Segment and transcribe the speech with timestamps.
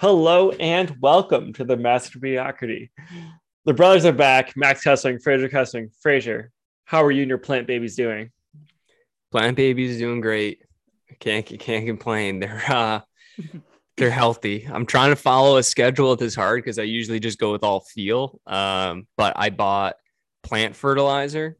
[0.00, 2.90] Hello and welcome to the Master Mediocrity.
[3.64, 4.56] The brothers are back.
[4.56, 5.90] Max Kessling, Fraser Kessling.
[6.02, 6.50] Fraser,
[6.84, 8.30] how are you and your plant babies doing?
[9.30, 10.62] Plant babies doing great.
[11.20, 12.40] Can't can't complain.
[12.40, 13.00] They're uh
[13.96, 14.68] they're healthy.
[14.70, 17.80] I'm trying to follow a schedule this hard because I usually just go with all
[17.80, 18.40] feel.
[18.48, 19.94] Um, but I bought
[20.42, 21.56] plant fertilizer.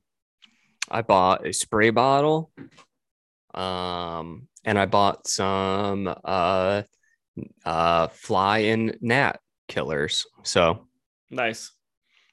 [0.90, 2.50] I bought a spray bottle.
[3.54, 6.82] Um, and I bought some uh
[7.64, 10.26] uh fly and gnat killers.
[10.42, 10.86] So
[11.30, 11.72] Nice.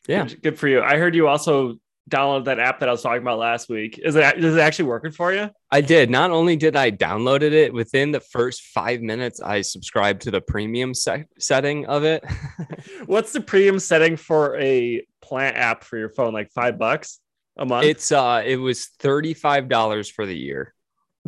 [0.07, 0.81] yeah, Good, good for you.
[0.81, 1.75] I heard you also
[2.09, 3.97] downloaded that app that I was talking about last week.
[4.03, 5.49] Is it is it actually working for you?
[5.71, 6.09] I did.
[6.09, 10.41] Not only did I downloaded it within the first five minutes, I subscribed to the
[10.41, 12.23] premium se- setting of it.
[13.05, 16.33] What's the premium setting for a plant app for your phone?
[16.33, 17.19] Like five bucks
[17.57, 17.85] a month?
[17.85, 20.73] it's uh it was $35 for the year.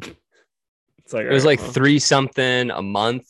[0.02, 3.28] It's like It was like well, three something a month,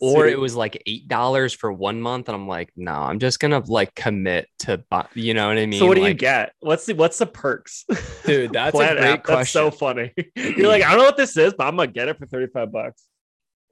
[0.00, 2.28] or it was like eight dollars for one month.
[2.28, 5.66] And I'm like, no, I'm just gonna like commit to buy, you know what I
[5.66, 5.80] mean?
[5.80, 6.52] So what do you get?
[6.60, 7.84] What's the what's the perks?
[8.24, 9.26] Dude, that's a great app.
[9.26, 10.12] That's so funny.
[10.36, 12.70] You're like, I don't know what this is, but I'm gonna get it for 35
[12.72, 13.04] bucks.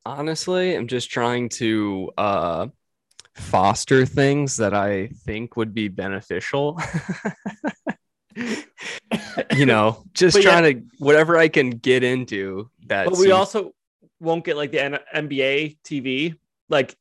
[0.05, 2.66] Honestly, I'm just trying to uh
[3.34, 6.80] foster things that I think would be beneficial.
[9.55, 13.06] you know, just But yeah- trying to whatever I can get into that.
[13.06, 13.72] But we also
[14.20, 16.36] won't get like the N- NBA TV.
[16.69, 16.97] Like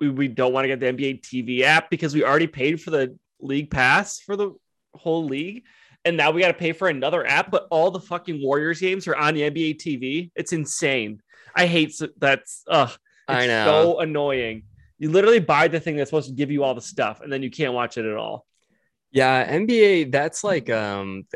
[0.00, 2.90] we, we don't want to get the NBA TV app because we already paid for
[2.90, 4.54] the league pass for the
[4.94, 5.64] whole league.
[6.04, 9.06] And now we got to pay for another app, but all the fucking Warriors games
[9.08, 10.30] are on the NBA TV.
[10.36, 11.20] It's insane.
[11.54, 12.62] I hate s- that's.
[12.68, 13.64] It's I know.
[13.66, 14.62] so annoying.
[14.98, 17.42] You literally buy the thing that's supposed to give you all the stuff, and then
[17.42, 18.46] you can't watch it at all.
[19.10, 21.26] Yeah, NBA, that's like um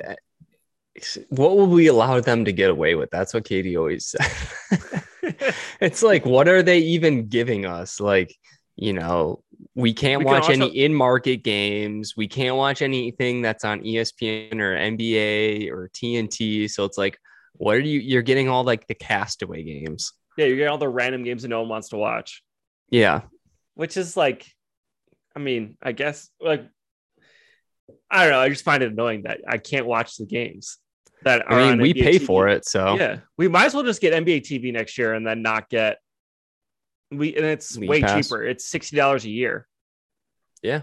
[1.28, 3.10] what will we allow them to get away with?
[3.10, 4.84] That's what Katie always said.
[5.80, 8.00] it's like what are they even giving us?
[8.00, 8.34] Like,
[8.76, 9.42] you know,
[9.74, 12.14] we can't We can watch also- any in-market games.
[12.16, 16.68] We can't watch anything that's on ESPN or NBA or TNT.
[16.70, 17.18] So it's like
[17.54, 20.12] what are you you're getting all like the castaway games.
[20.36, 22.42] Yeah, you get all the random games that no one wants to watch.
[22.90, 23.22] Yeah.
[23.74, 24.46] which is like
[25.34, 26.68] i mean i guess like
[28.10, 30.76] i don't know i just find it annoying that i can't watch the games
[31.24, 32.26] that are I mean, we NBA pay TV.
[32.26, 32.96] for it, so.
[32.96, 35.98] Yeah we might as well just get nba tv next year and then not get
[37.10, 38.26] we and it's League way Pass.
[38.28, 38.42] cheaper.
[38.42, 39.66] It's $60 a year.
[40.62, 40.82] Yeah,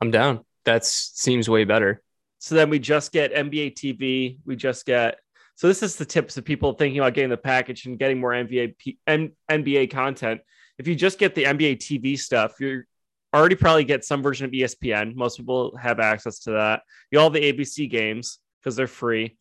[0.00, 0.44] I'm down.
[0.64, 2.02] That seems way better.
[2.38, 5.18] so then we just get nba tv we just get
[5.54, 8.32] so this is the tips of people thinking about getting the package and getting more
[8.32, 10.40] nba P- N- nba content.
[10.78, 12.86] If you just get the nba tv stuff you're
[13.34, 16.82] already probably get some version of espn most people have access to that.
[17.10, 19.36] You all have the abc games because they're free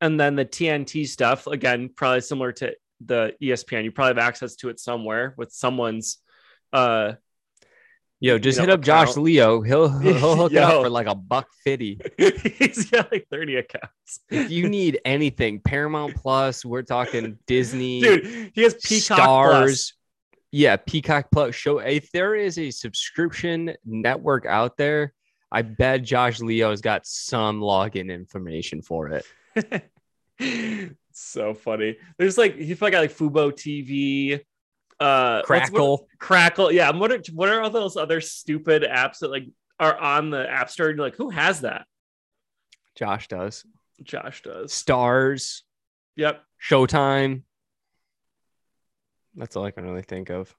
[0.00, 2.74] and then the tnt stuff again probably similar to
[3.04, 6.18] the espn you probably have access to it somewhere with someone's
[6.72, 7.12] uh
[8.22, 9.16] Yo, just know, hit up Josh.
[9.16, 9.62] Leo.
[9.62, 10.62] He'll he'll, hook it Yo.
[10.62, 12.00] up for like a buck fifty.
[12.16, 18.52] he's got like 30 accounts if you need anything, Paramount Plus, we're talking Disney, dude
[18.54, 19.64] he has peacock Stars.
[19.64, 19.92] Plus.
[20.52, 21.52] Yeah, Peacock Plus.
[21.56, 25.14] Show if there is a subscription network out there,
[25.54, 29.20] I bet Josh Leo's got some login information for
[29.54, 29.84] it.
[31.12, 31.98] so funny.
[32.18, 34.40] There's like he's probably got like Fubo TV,
[34.98, 36.08] uh, what's- what- Crackle.
[36.18, 36.72] Crackle.
[36.72, 39.44] Yeah, what are what are all those other stupid apps that like
[39.78, 40.88] are on the App Store?
[40.88, 41.86] And you're like, who has that?
[42.94, 43.64] Josh does.
[44.02, 44.72] Josh does.
[44.72, 45.64] Stars,
[46.16, 46.42] Yep.
[46.66, 47.42] Showtime.
[49.34, 50.54] That's all I can really think of.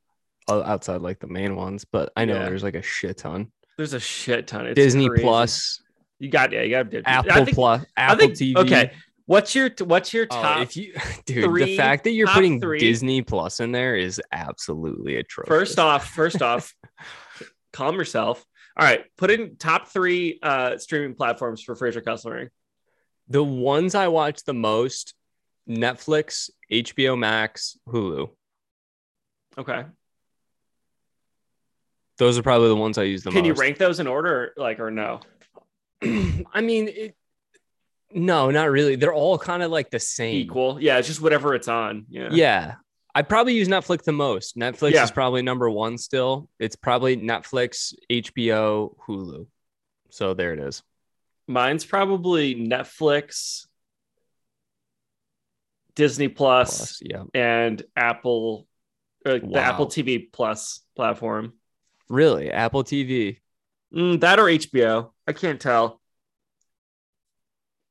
[0.49, 2.45] Outside like the main ones, but I know Yeah.
[2.45, 3.51] there's like a shit ton.
[3.77, 4.67] There's a shit ton.
[4.67, 5.23] It's Disney crazy.
[5.23, 5.81] Plus,
[6.19, 6.61] You got yeah.
[6.61, 7.03] You got Disney.
[7.05, 8.55] Apple think, Plus, Apple think, TV.
[8.57, 8.91] Okay.
[9.25, 10.61] What's your what's your Oh, top?
[10.61, 10.93] if you,
[11.25, 15.47] dude, three- the fact that you're putting three- Disney Plus in there is absolutely atrocious.
[15.49, 16.73] First off, first off,
[17.71, 18.45] calm yourself.
[18.75, 22.51] All right, put in top three uh streaming platforms for Fraser Kessler.
[23.29, 25.13] the ones I watch the most:
[25.69, 28.29] Netflix, HBO Max, Hulu.
[29.57, 29.85] Okay.
[32.23, 33.35] Those are probably the ones I use the most.
[33.35, 35.19] Can you rank those in order, like or no?
[36.01, 37.17] I mean, it,
[38.13, 38.95] no, not really.
[38.95, 40.35] They're all kind of like the same.
[40.37, 40.81] Equal.
[40.81, 42.05] Yeah, it's just whatever it's on.
[42.09, 42.29] Yeah.
[42.31, 42.75] Yeah.
[43.13, 44.55] I probably use Netflix the most.
[44.55, 45.03] Netflix Yeah.
[45.03, 46.47] is probably number one still.
[46.59, 49.45] It's probably Netflix, HBO, Hulu.
[50.09, 50.81] So there it is.
[51.45, 53.65] Mine's probably Netflix,
[55.93, 57.23] Disney Plus, Plus, yeah.
[57.33, 58.65] and Apple,
[59.25, 61.53] or like the Apple TV Plus platform.
[62.09, 62.51] Really?
[62.51, 63.37] Apple TV.
[63.93, 65.11] Mm, that or HBO.
[65.27, 65.99] I can't tell.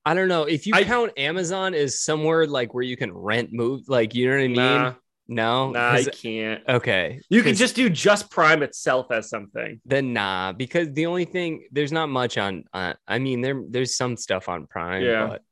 [0.04, 0.44] I don't know.
[0.44, 4.28] If you I- count Amazon as somewhere like where you can rent move, like you
[4.28, 4.54] know what I mean?
[4.56, 4.94] Nah.
[5.28, 6.62] No, Nah, I can't.
[6.68, 7.20] okay.
[7.30, 9.80] You can just do just Prime itself as something.
[9.86, 12.64] then nah, because the only thing there's not much on.
[12.74, 15.02] Uh, I mean, there there's some stuff on Prime.
[15.04, 15.28] Yeah.
[15.28, 15.42] But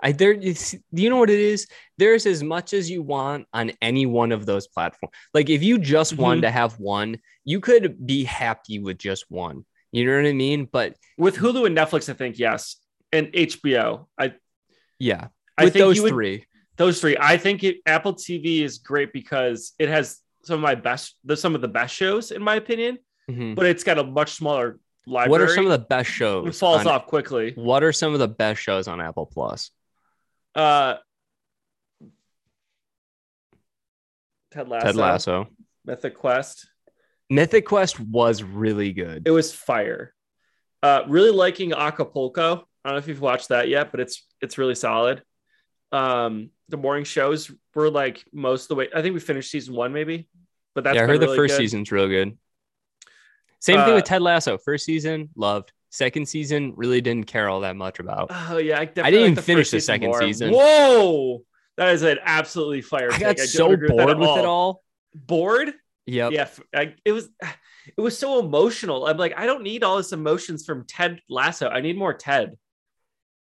[0.00, 0.32] I there.
[0.32, 1.66] You know what it is?
[1.96, 5.12] There's as much as you want on any one of those platforms.
[5.34, 6.18] Like if you just Mhm.
[6.18, 9.64] wanted to have one, you could be happy with just one.
[9.92, 10.66] You know what I mean?
[10.70, 12.76] But With Hulu and Netflix, I think yes,
[13.12, 14.06] and HBO.
[14.18, 14.34] I
[14.98, 16.44] yeah, I with think those would- three.
[16.76, 17.16] those three.
[17.18, 21.36] I think it, Apple TV is great because it has some of my best, the
[21.36, 22.98] some of the best shows in my opinion,
[23.30, 23.54] Mhm.
[23.56, 25.30] but it's got a much smaller library.
[25.30, 26.58] What are some of the best It shows?
[26.60, 27.52] falls on- off quickly.
[27.56, 29.70] What are some of the best shows on Apple Plus?
[30.54, 30.96] Uh,
[34.50, 35.46] Ted Lasso, Ted Lasso.
[35.84, 36.68] Mythic Quest.
[37.30, 39.24] Mythic Quest was really good.
[39.26, 40.14] It was fire.
[40.82, 42.66] Uh, really liking Acapulco.
[42.84, 45.22] I don't know if you've watched that yet, but it's it's really solid.
[45.92, 48.88] Um, the morning shows were like most of the way.
[48.94, 50.28] I think we finished season one, maybe.
[50.74, 51.58] But that's yeah, I heard the first good.
[51.58, 52.38] season's real good.
[53.60, 54.56] Same thing Uh, with Ted Lasso.
[54.58, 55.72] First season, loved.
[55.90, 58.28] Second season, really didn't care all that much about.
[58.30, 60.20] Oh yeah, I, definitely didn't even the finish the second more.
[60.20, 60.52] season.
[60.52, 61.42] Whoa,
[61.76, 63.10] that is an absolutely fire.
[63.10, 63.22] I take.
[63.22, 64.82] got don't so bored at with it all.
[65.14, 65.72] Bored?
[66.06, 66.32] Yep.
[66.32, 67.28] Yeah, I, it was.
[67.96, 69.06] It was so emotional.
[69.06, 71.68] I'm like, I don't need all this emotions from Ted Lasso.
[71.68, 72.56] I need more Ted.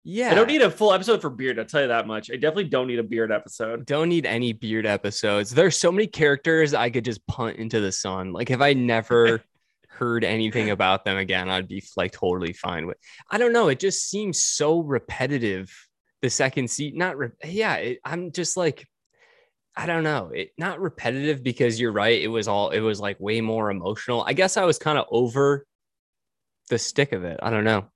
[0.05, 0.31] Yeah.
[0.31, 1.59] I don't need a full episode for Beard.
[1.59, 2.31] I'll tell you that much.
[2.31, 3.85] I definitely don't need a Beard episode.
[3.85, 5.51] don't need any beard episodes.
[5.51, 8.33] There's so many characters I could just punt into the sun.
[8.33, 9.43] Like if I never
[9.99, 12.97] heard anything about them again, I'd be like totally fine with.
[13.31, 13.69] I don't know.
[13.69, 15.75] It just seems so repetitive.
[16.23, 17.75] The second seat, not re- yeah.
[17.77, 18.87] It, I'm just like,
[19.77, 20.31] I don't know.
[20.35, 22.21] It not repetitive because you're right.
[22.21, 22.71] It was all.
[22.71, 24.25] It was like way more emotional.
[24.27, 25.65] I guess I was kind of over
[26.71, 27.39] the stick of it.
[27.43, 27.87] I don't know.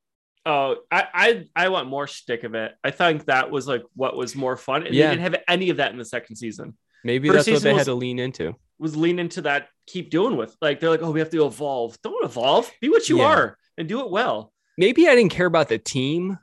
[0.47, 2.73] Oh, I, I I want more stick of it.
[2.85, 4.87] I think that was like what was more fun.
[4.87, 5.09] And Yeah.
[5.09, 6.77] they didn't have any of that in the second season.
[7.05, 8.55] Maybe First that's what they was- had to lean into.
[8.79, 10.57] Was lean into that, keep doing with.
[10.61, 11.97] Like they're like, oh, we have to evolve.
[12.03, 12.71] Don't evolve.
[12.81, 13.27] Be what you Yeah.
[13.27, 14.53] are and do it well.
[14.79, 16.39] Maybe I didn't care about the team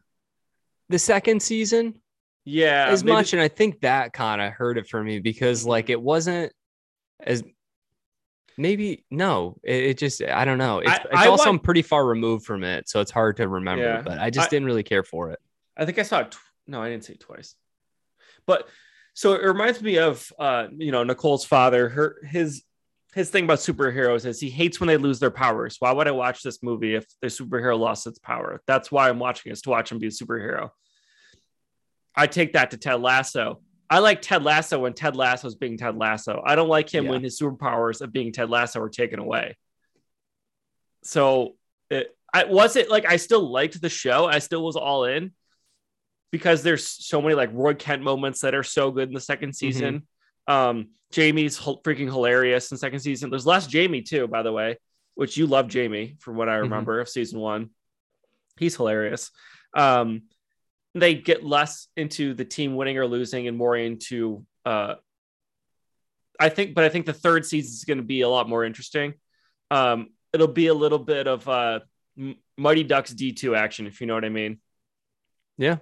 [0.90, 2.02] the second season.
[2.46, 2.88] Yeah.
[2.90, 5.92] as maybe- much and i think that kind of hurt it for me because like
[5.92, 6.52] it wasn't
[7.20, 7.44] as
[8.58, 11.60] maybe no it, it just i don't know it's, I- it's I also want- i'm
[11.60, 14.02] pretty far removed from it so it's hard to remember Yeah.
[14.02, 15.40] but i just I- didn't really care for it
[15.78, 16.32] I think I saw it.
[16.32, 16.38] Tw-
[16.68, 17.56] no, I didn't say it twice.
[18.46, 18.68] But
[19.14, 21.88] so it reminds me of uh, you know, Nicole's father.
[21.88, 22.64] Her his
[23.14, 25.78] his thing about superheroes is he hates when they lose their powers.
[25.80, 28.62] Why would I watch this movie if the superhero lost its power?
[28.68, 30.70] That's why I'm watching is to watch him be a superhero.
[32.16, 33.62] I take that to Ted Lasso.
[33.90, 36.44] I like Ted Lasso when Ted Lasso is being Ted Lasso.
[36.46, 37.12] I don't like him Yeah.
[37.12, 39.58] when his superpowers of being Ted Lasso are taken away.
[41.04, 41.56] So
[41.90, 44.28] it I was it like I still liked the show.
[44.28, 45.32] I still was all in
[46.32, 49.50] because there's so many like Roy Kent moments that are so good in the second
[49.50, 49.66] mm-hmm.
[49.66, 50.08] season.
[50.50, 53.30] Um, Jamie's h- freaking hilarious in second season.
[53.30, 54.78] There's less Jamie too, by the way,
[55.16, 56.62] which you love Jamie from what I Mhm.
[56.64, 57.70] remember of season one.
[58.58, 59.32] He's hilarious.
[59.74, 60.24] Um,
[60.96, 64.96] they get less into the team winning or losing and more into uh
[66.42, 68.64] I think, but I think the third season is going to be a lot more
[68.64, 69.14] interesting.
[69.72, 71.82] Um, it'll be a little bit of uh
[72.58, 74.60] Mighty Ducks D2 action, if you know what I mean.
[75.58, 75.78] yeah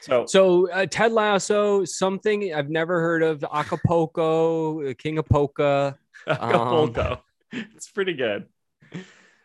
[0.00, 5.98] So so uh, ted lasso something i've never heard of acapulco uh, king of polka
[6.28, 7.22] Acapulco.
[7.52, 8.46] it's pretty good.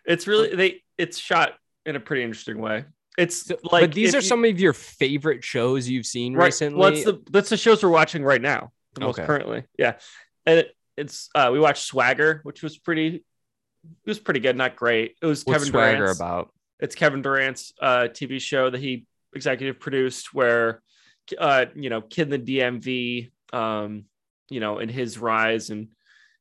[0.06, 1.54] It's really they it's shot
[1.86, 2.86] in a pretty interesting way.
[3.18, 6.46] It's So- like but these are you- some of your favorite shows you've seen right.
[6.46, 9.26] recently Well, it's the that's the shows we're watching right now, the most Okay.
[9.26, 9.64] currently.
[9.78, 9.96] Yeah.
[10.46, 13.16] And it, it's uh we watched Swagger, which was pretty
[13.84, 15.16] it was pretty good, not great.
[15.22, 19.06] It was what's Kevin swagger Durant's about it's Kevin Durant's uh, TV show that he
[19.34, 20.82] executive produced, where
[21.38, 24.06] uh, you know, kid in the DMV, um,
[24.50, 25.90] you know, in his rise, and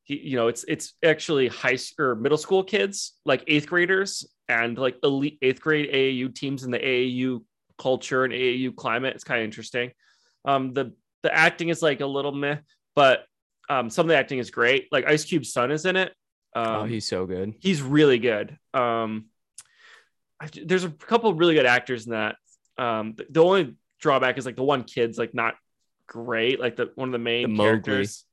[0.03, 4.77] he, you know, it's it's actually high or middle school kids, like eighth graders, and
[4.77, 7.43] like elite eighth grade AAU teams in the AAU
[7.77, 9.15] culture and AAU climate.
[9.15, 9.91] It's kind of interesting.
[10.45, 10.93] Um, the
[11.23, 12.57] the acting is like a little meh,
[12.95, 13.25] but
[13.69, 14.87] um, some of the acting is great.
[14.91, 16.13] Like Ice Cube's son is in it.
[16.53, 18.57] Um, oh he's so good he's really good.
[18.73, 19.27] Um,
[20.65, 22.35] there's a couple of really good actors in that.
[22.77, 25.55] Um, the, the only drawback is like the one kid's like not
[26.07, 27.65] great, like the one of the main The Mowgli.
[27.65, 28.25] characters.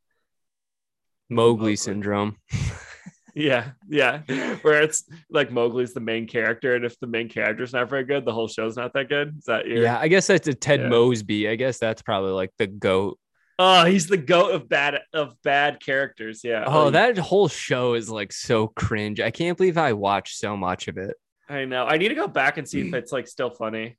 [1.31, 1.77] mowgli Mowgli.
[1.77, 2.37] syndrome
[3.35, 4.23] Yeah, yeah,
[4.63, 8.25] where it's like Mowgli's the main character, and if the main character's not very good,
[8.25, 9.37] the whole show's not that good.
[9.39, 9.83] Is that your?
[9.85, 10.89] Yeah, I guess that's a Ted Yeah.
[10.89, 11.49] Mosby.
[11.49, 13.17] I guess that's probably like the goat.
[13.61, 16.41] Oh, he's the goat of bad of bad characters.
[16.43, 16.65] Yeah.
[16.67, 19.21] Oh, that whole show is like so cringe.
[19.21, 21.15] I can't believe I watched so much of it.
[21.49, 21.85] I know.
[21.85, 23.99] I need to go back and see if it's like still funny.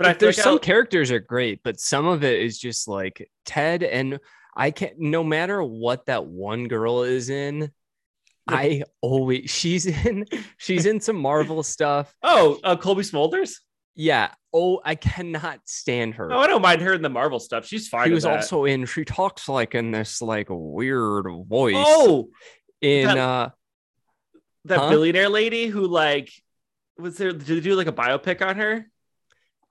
[0.00, 3.82] But I there's some characters are great, but some of it is just like Ted
[3.82, 4.18] and
[4.56, 4.98] I can't.
[4.98, 7.70] No matter what that one girl is in,
[8.48, 10.24] I always she's in
[10.56, 12.14] she's in some Marvel stuff.
[12.22, 13.56] oh, uh, Colby Smulders.
[13.94, 14.30] Yeah.
[14.54, 16.32] Oh, I cannot stand her.
[16.32, 17.66] Oh, I don't mind her in the Marvel stuff.
[17.66, 18.06] She's fine.
[18.08, 18.36] she was that.
[18.36, 18.86] also in.
[18.86, 21.74] She talks like in this like weird voice.
[21.76, 22.30] oh
[22.80, 23.48] in that- uh
[24.64, 24.88] that Huh?
[24.88, 26.32] billionaire lady who like
[26.98, 27.32] was there?
[27.32, 28.86] Did they do like a biopic on her?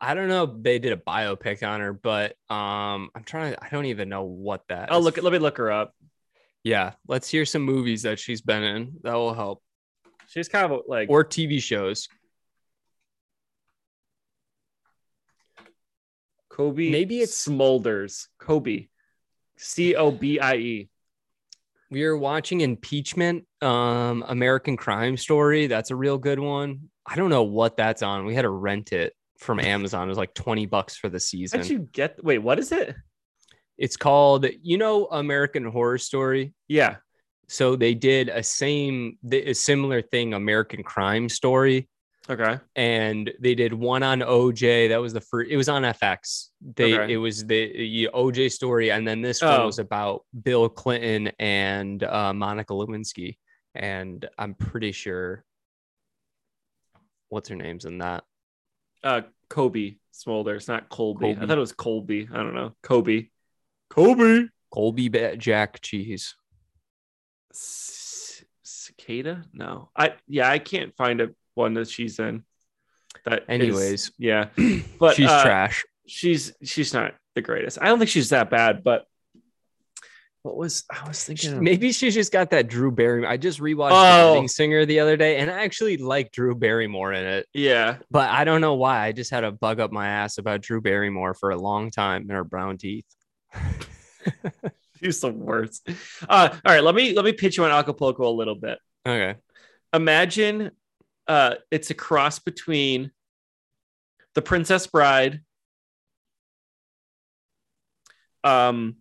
[0.02, 0.46] I don't know.
[0.46, 3.64] They did a biopic on her, but um, I'm trying to.
[3.64, 4.92] I don't even know what that.
[4.92, 5.22] Oh, look.
[5.22, 5.94] Let me look her up.
[6.64, 8.94] Yeah, let's hear some movies that she's been in.
[9.04, 9.62] That will help,
[10.28, 12.08] She's kind of like or TV shows.
[16.50, 16.90] Kobe.
[16.90, 18.28] maybe it's- Smulders.
[18.38, 18.88] Kobe.
[19.58, 20.90] C O B I E.
[21.92, 25.68] We are watching Impeachment, um, American Crime Story.
[25.68, 26.90] That's a real good one.
[27.06, 28.26] I don't know what that's on.
[28.26, 30.06] We had to rent it from Amazon.
[30.08, 31.60] It was like 20 bucks for the season.
[31.62, 32.24] How'd you get?
[32.24, 32.96] Wait, what is it?
[33.78, 36.54] It's called, you know, American Horror Story.
[36.68, 36.98] Yeah.
[37.48, 41.90] So they did a same, a similar thing, American Crime Story.
[42.30, 42.60] Okay.
[42.76, 44.90] and they did one on OJ.
[44.90, 45.50] That was the first.
[45.50, 46.50] It was on FX.
[46.76, 47.14] They Okay.
[47.14, 49.66] it was the OJ story, and then this one Oh.
[49.66, 53.38] was about Bill Clinton and uh, Monica Lewinsky.
[53.74, 55.44] And I'm pretty sure
[57.30, 58.24] what's her name's in that.
[59.04, 60.56] Uh, Kobe Smolder.
[60.56, 61.32] It's not Colby.
[61.32, 62.28] I thought it was Colby.
[62.32, 62.74] I don't know.
[62.84, 63.28] Kobe.
[63.90, 64.48] Kobe.
[64.72, 66.36] Colby Jack Cheese.
[67.54, 69.44] C- cicada?
[69.54, 69.90] No.
[69.96, 72.44] I yeah, I can't find a one that she's in.
[73.26, 74.12] That Anyways.
[74.18, 74.50] yeah.
[75.00, 75.86] But She's uh, trash.
[76.06, 77.80] She's she's not the greatest.
[77.82, 79.06] I don't think she's that bad, but
[80.44, 83.30] what was I was thinking of- Maybe she just got that Drew Barrymore.
[83.30, 84.42] I just rewatched Oh.
[84.42, 87.48] The Singer the other day, and I actually like Drew Barrymore in it.
[87.54, 87.98] Yeah.
[88.10, 89.06] But I don't know why.
[89.06, 92.22] I just had a bug up my ass about Drew Barrymore for a long time
[92.24, 93.06] and her brown teeth.
[95.02, 95.88] She's the worst.
[96.28, 98.80] Uh, all right, let me let me pitch you on Acapulco a little bit.
[99.06, 99.36] Okay.
[99.94, 100.72] Imagine
[101.28, 103.12] uh, it's a cross between
[104.36, 105.42] the Princess Bride,
[108.44, 108.98] um,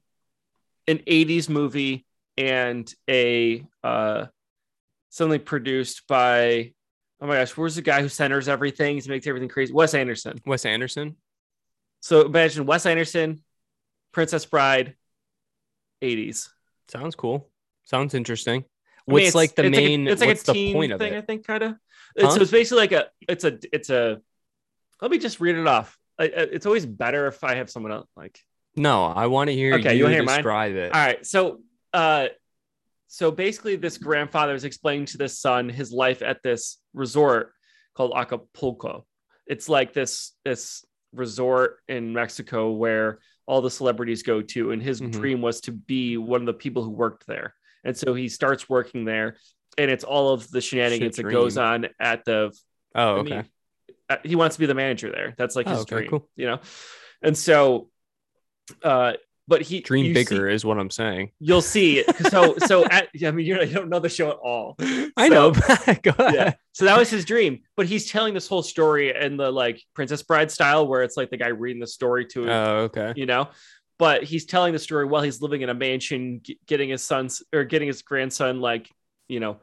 [0.88, 2.04] an '80s movie,
[2.36, 4.26] and a uh,
[5.10, 6.72] something produced by
[7.20, 8.98] oh my gosh, where's the guy who centers everything?
[8.98, 9.72] He makes everything crazy.
[9.72, 10.40] Wes Anderson.
[10.46, 11.16] Wes Anderson.
[12.00, 13.42] So imagine Wes Anderson,
[14.12, 14.94] Princess Bride,
[16.02, 16.48] '80s.
[16.88, 17.48] Sounds cool.
[17.84, 18.64] Sounds interesting.
[19.08, 20.06] I mean, What's like the it's a- main?
[20.08, 21.74] it's like what's a the teen point of thing, I think, kind of.
[22.18, 22.30] Huh?
[22.30, 23.06] So it's basically like a.
[23.28, 23.58] It's a.
[23.72, 24.20] It's a.
[25.00, 25.98] Let me just read it off.
[26.18, 28.08] I- It's always better if I have someone else.
[28.16, 28.38] Like,
[28.78, 30.36] No, I want to hear Okay, you you mine?
[30.36, 30.92] describe it.
[30.92, 31.24] all right.
[31.26, 31.60] So,
[31.92, 32.28] uh,
[33.08, 37.52] so basically, this grandfather is explaining to this son his life at this resort
[37.94, 39.06] called Acapulco.
[39.46, 45.00] It's like this this resort in Mexico where all the celebrities go to, and his
[45.00, 45.10] Mhm.
[45.12, 47.54] dream was to be one of the people who worked there.
[47.82, 49.36] And so he starts working there,
[49.78, 52.52] and it's all of the shenanigans that goes on at the.
[52.94, 53.30] oh, I okay.
[53.36, 53.44] mean,
[54.10, 55.34] uh, he wants to be the manager there.
[55.38, 56.28] That's like Oh, his okay, dream, cool.
[56.36, 56.60] you know.
[57.22, 57.88] And so,
[58.82, 59.12] uh,
[59.46, 61.30] but he Dream you see- bigger is what I'm saying.
[61.40, 62.04] you'll see.
[62.30, 64.76] So, so at, I mean, you're, you don't know the show at all.
[65.16, 65.52] I know.
[66.18, 66.54] Yeah.
[66.72, 70.22] So that was his dream, but he's telling this whole story in the like Princess
[70.22, 73.12] Bride style, where it's like the guy reading the story to him, Oh, okay.
[73.16, 73.48] you know.
[73.98, 77.42] But he's telling the story while he's living in a mansion, g- getting his son's
[77.52, 78.88] or getting his grandson like,
[79.28, 79.56] you know,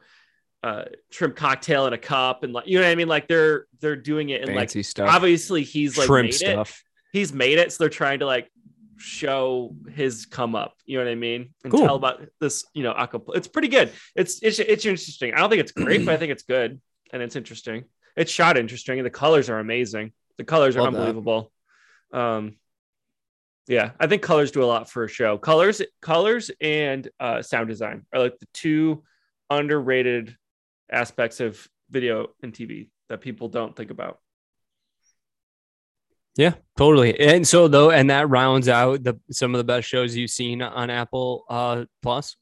[0.62, 3.08] uh, shrimp cocktail in a cup, and like, you know what I mean?
[3.08, 5.08] Like they're they're doing it, and like stuff.
[5.08, 6.38] obviously he's like Shrimp made it.
[6.38, 6.82] stuff.
[7.12, 8.50] He's made it, so they're trying to like
[8.98, 10.74] show his come up.
[10.84, 11.54] You know what I mean?
[11.64, 11.80] And Cool.
[11.86, 12.94] tell about this, you know.
[13.34, 13.92] It's pretty good.
[14.14, 15.34] It's it's it's interesting.
[15.34, 16.80] I don't think it's great, but I think it's good
[17.12, 17.84] and it's interesting.
[18.16, 20.12] It's shot interesting, and the colors are amazing.
[20.38, 20.98] The colors are Love that.
[21.00, 21.52] unbelievable.
[22.12, 22.56] Um,
[23.68, 25.38] yeah, I think colors do a lot for a show.
[25.38, 29.02] Colors, colors, and uh, sound design are like the two
[29.50, 30.36] underrated
[30.90, 34.18] aspects of video and TV that people don't think about.
[36.36, 37.18] Yeah, totally.
[37.18, 40.60] And so though, and that rounds out the some of the best shows you've seen
[40.62, 42.36] on Apple uh Plus.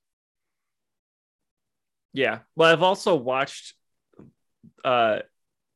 [2.13, 2.41] Yeah.
[2.57, 3.75] Well, I've also watched
[4.85, 5.21] uh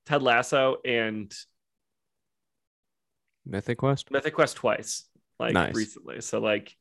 [0.06, 1.32] Ted Lasso and
[3.46, 4.10] Mythic Quest.
[4.10, 5.04] Mythic Quest twice,
[5.38, 5.74] like Nice.
[5.74, 6.20] recently.
[6.20, 6.74] So like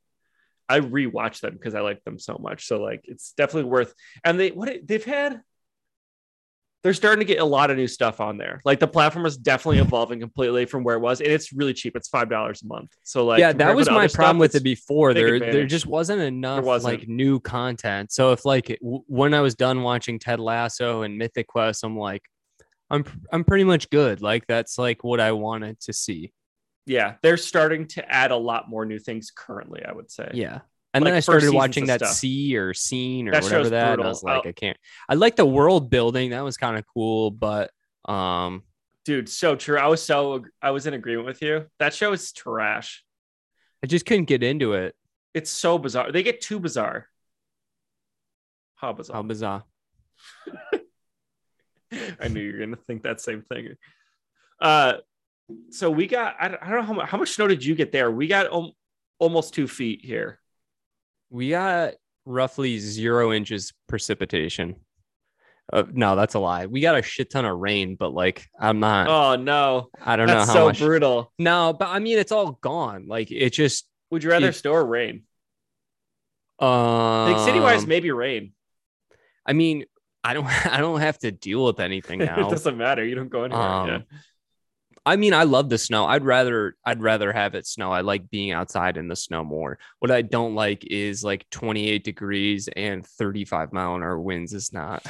[0.70, 2.65] I rewatched them because I like them so much.
[2.67, 5.41] So like it's definitely worth and they what they've had
[6.84, 8.62] they're starting to get a lot of new stuff on there.
[8.63, 11.96] Like the platform is definitely evolving completely from where it was, and it's really cheap.
[11.96, 12.96] It's five dollars a month.
[13.03, 15.13] So like yeah, that was my problem stuff, with it before.
[15.13, 17.00] There, there just wasn't enough wasn't.
[17.00, 18.12] like new content.
[18.12, 21.98] So if like w- when I was done watching Ted Lasso and Mythic Quest, I'm
[21.98, 22.24] like,
[22.89, 24.22] I'm I'm pretty much good.
[24.22, 26.31] Like that's like what I wanted to see.
[26.86, 29.84] Yeah, they're starting to add a lot more new things currently.
[29.84, 30.29] I would say.
[30.34, 30.60] Yeah.
[30.97, 32.13] And Like then I started watching that stuff.
[32.15, 33.93] C or Scene or That whatever that.
[33.93, 34.77] And I was like, I'll- I can't.
[35.07, 36.31] I like the world building.
[36.31, 37.69] That was kind of cool, but
[38.05, 38.63] um,
[39.05, 39.77] dude, so true.
[39.77, 41.67] I was so I was in agreement with you.
[41.77, 43.03] That show is trash.
[43.83, 44.95] I just couldn't get into it.
[45.35, 46.11] It's so bizarre.
[46.11, 47.07] They get too bizarre.
[48.75, 49.17] How bizarre.
[49.17, 49.63] How bizarre.
[52.19, 53.75] I knew you were gonna think that same thing.
[54.59, 54.93] Uh,
[55.69, 56.37] so we got.
[56.39, 57.09] I don't, I don't know how much.
[57.09, 58.09] How much snow did you get there?
[58.09, 58.71] We got um,
[59.19, 60.39] almost two feet here.
[61.29, 61.93] We got
[62.25, 64.75] roughly zero inches precipitation.
[65.72, 66.65] Uh, no, that's a lie.
[66.67, 69.07] We got a shit ton of rain, but like I'm not.
[69.10, 70.79] Oh no, I don't that's know how so much.
[70.79, 71.34] brutal.
[71.38, 73.05] No, but I mean it's all gone.
[73.07, 73.86] Like it just.
[74.10, 75.24] Would you rather It- or rain?
[76.60, 78.53] Um, think city wise, maybe rain.
[79.46, 79.86] I mean,
[80.24, 80.46] I don't.
[80.65, 82.48] I don't have to deal with anything now.
[82.48, 83.03] it doesn't matter.
[83.05, 83.62] You don't go anywhere.
[83.63, 84.00] Um, yeah.
[85.07, 86.05] I mean, I love the snow.
[86.05, 87.91] I'd rather I'd rather have it snow.
[87.91, 89.79] I like being outside in the snow more.
[89.99, 94.73] What I don't like is like 28 degrees and 35 mile an hour winds is
[94.73, 95.05] not,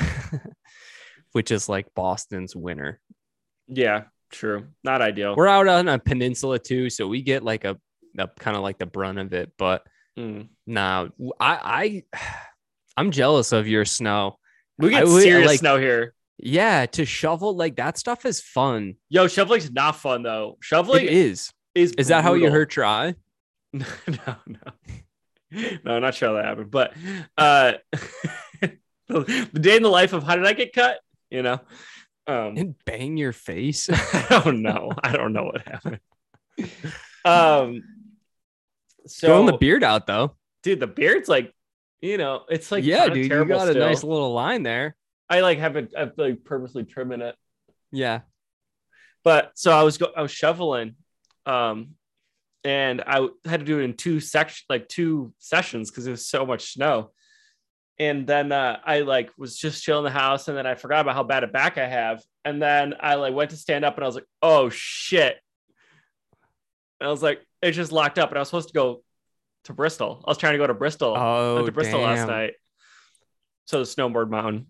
[1.32, 3.00] which is like Boston's winter.
[3.68, 4.68] Yeah, true.
[4.84, 5.36] Not ideal.
[5.36, 7.78] We're out on a peninsula too, so we get like a,
[8.18, 9.52] a kind of like the brunt of it.
[9.58, 9.84] But
[10.18, 10.48] Mm.
[10.66, 12.20] nah, I I
[12.98, 14.40] I'm jealous of your snow.
[14.80, 16.14] We I get would- serious like- snow here.
[16.40, 18.96] Yeah, to shovel like that stuff is fun.
[19.10, 20.58] Yo, shoveling's not fun though.
[20.62, 21.52] Shoveling it is.
[21.74, 23.16] is Is that how you hurt your eye?
[23.74, 23.86] no,
[24.46, 24.60] no,
[25.84, 26.72] no, not sure how that happened.
[26.72, 26.94] But
[27.38, 27.74] uh,
[29.08, 31.00] the day in the life of how did I get cut?
[31.32, 31.60] You know,
[32.28, 33.90] um, And bang your face.
[34.14, 34.92] I don't know.
[35.02, 36.00] I don't know what happened.
[37.26, 37.84] Um,
[39.08, 40.36] so Growing the beard out though.
[40.62, 41.54] dude, the beard's like,
[42.02, 43.88] you know, it's like yeah, dude, you got a still.
[43.88, 44.96] nice little line there.
[45.30, 47.36] I like haven't I've like purposely trimming it.
[47.92, 48.22] Yeah.
[49.24, 50.96] But so I was go I was shoveling,
[51.46, 51.96] um,
[52.64, 56.28] and I had to do it in two section like two sessions because there was
[56.28, 57.12] so much snow.
[58.00, 61.16] And then uh, I like was just chilling the house, and then I forgot about
[61.16, 62.24] how bad a back I have.
[62.46, 65.38] And then I like went to stand up, and I was like, "Oh shit!"
[67.00, 69.04] And I was like, "It just locked up." And I was supposed to go
[69.66, 70.24] to Bristol.
[70.26, 71.16] I was trying to go to Bristol.
[71.18, 72.54] Oh, to Bristol last night.
[73.66, 74.68] So the snowboard mountain,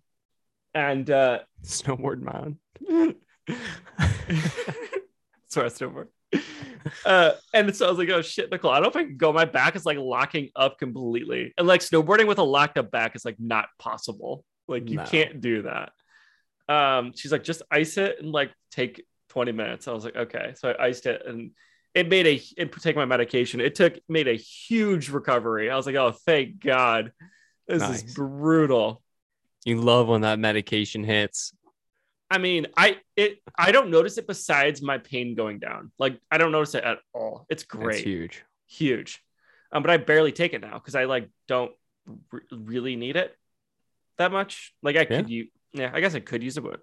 [0.77, 2.55] and uh, Snowboard.
[4.27, 6.07] That's where I snowboard.
[7.05, 9.17] Uh, and so I was like, oh shit, Nicole, I don't know if I can
[9.17, 9.33] go.
[9.33, 11.53] My back is like locking up completely.
[11.57, 14.43] And like snowboarding with a locked up back is like not possible.
[14.67, 15.05] Like you No.
[15.05, 15.91] can't do that.
[16.69, 19.87] Um, she's like, just ice it and like take 20 minutes.
[19.87, 20.53] I was like, okay.
[20.57, 21.51] So I iced it and
[21.95, 23.59] it made a it take my medication.
[23.61, 25.71] It took made a huge recovery.
[25.71, 27.11] I was like, oh thank God.
[27.67, 28.03] This Nice.
[28.03, 29.01] is brutal.
[29.65, 31.53] You love when that medication hits.
[32.29, 35.91] I mean, I it I don't notice it besides my pain going down.
[35.97, 37.45] Like I don't notice it at all.
[37.49, 38.43] It's That's great, huge.
[38.67, 39.23] huge.
[39.71, 41.71] Um, but I barely take it now because I like don't
[42.31, 43.35] r- really need it
[44.17, 44.73] that much.
[44.81, 46.81] Like I could use, yeah, I guess I could use it, but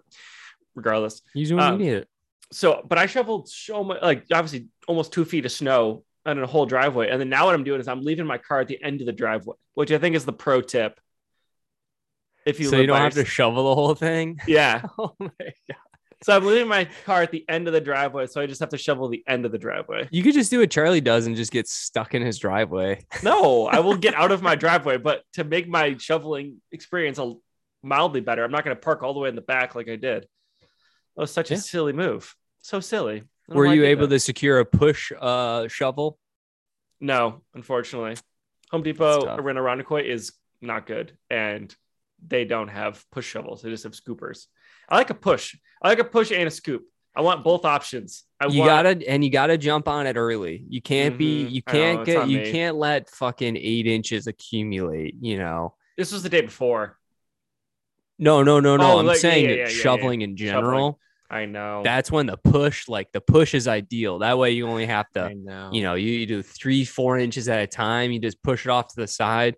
[0.74, 1.22] regardless.
[1.34, 2.08] Use it when Um, you need it.
[2.52, 6.46] So, but I shoveled so much, like obviously almost two feet of snow on a
[6.46, 8.82] whole driveway, and then now what I'm doing is I'm leaving my car at the
[8.82, 11.00] end of the driveway, which I think is the pro tip.
[12.46, 14.38] If you So you don't have to shovel the whole thing.
[14.46, 14.82] yeah.
[14.98, 15.76] Oh my god.
[16.22, 18.70] So I'm leaving my car at the end of the driveway, so I just have
[18.70, 20.08] to shovel the end of the driveway.
[20.10, 23.04] You could just do what Charlie does and just get stuck in his driveway.
[23.22, 27.34] No, I will get out of my driveway, but to make my shoveling experience a
[27.82, 29.96] mildly better, I'm not going to park all the way in the back like I
[29.96, 30.22] did.
[30.22, 31.58] That was such Yeah.
[31.58, 32.34] a silly move.
[32.62, 33.16] So silly.
[33.16, 36.18] I don't know Were you able to secure a push uh shovel?
[37.00, 38.16] No, unfortunately.
[38.70, 41.74] Home Depot around Irondequoit is not good, and
[42.26, 43.62] they don't have push shovels.
[43.62, 44.46] They just have scoopers.
[44.88, 45.56] I like a push.
[45.82, 46.84] I like a push and a scoop.
[47.16, 48.24] I want both options.
[48.40, 50.64] I you want, gotta and you gotta jump on it early.
[50.68, 51.50] You can't be Mhm.
[51.52, 52.50] you can't it's get you me.
[52.52, 55.74] can't let fucking eight inches accumulate, you know.
[55.96, 56.98] This was the day before.
[58.18, 58.92] No, no, no, no.
[58.94, 59.68] Oh, I'm like, saying yeah, yeah, yeah, yeah.
[59.68, 60.98] shoveling in general.
[61.30, 61.82] I know.
[61.82, 64.20] That's when the push, like the push is ideal.
[64.20, 65.70] That way you only have to, know.
[65.72, 68.12] you know, you, you do three, four inches at a time.
[68.12, 69.56] You just push it off to the side.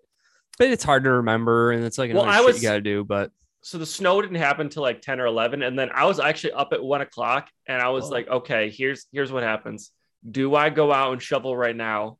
[0.57, 3.03] But it's hard to remember, and it's like Well, I was- you gotta do.
[3.03, 6.19] But so the snow didn't happen till like 10 or 11 and then i was
[6.21, 8.11] actually up at one o'clock and i was Whoa.
[8.11, 9.91] like okay here's here's what happens
[10.29, 12.17] do i go out and shovel right now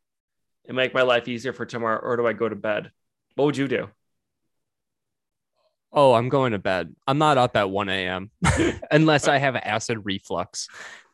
[0.68, 2.92] and make my life easier for tomorrow or do i go to bed
[3.36, 3.88] what would you do
[5.94, 6.94] oh, I'm going to bed.
[7.08, 8.30] I'm not up at 1 a.m.
[8.92, 10.68] unless I have acid reflux,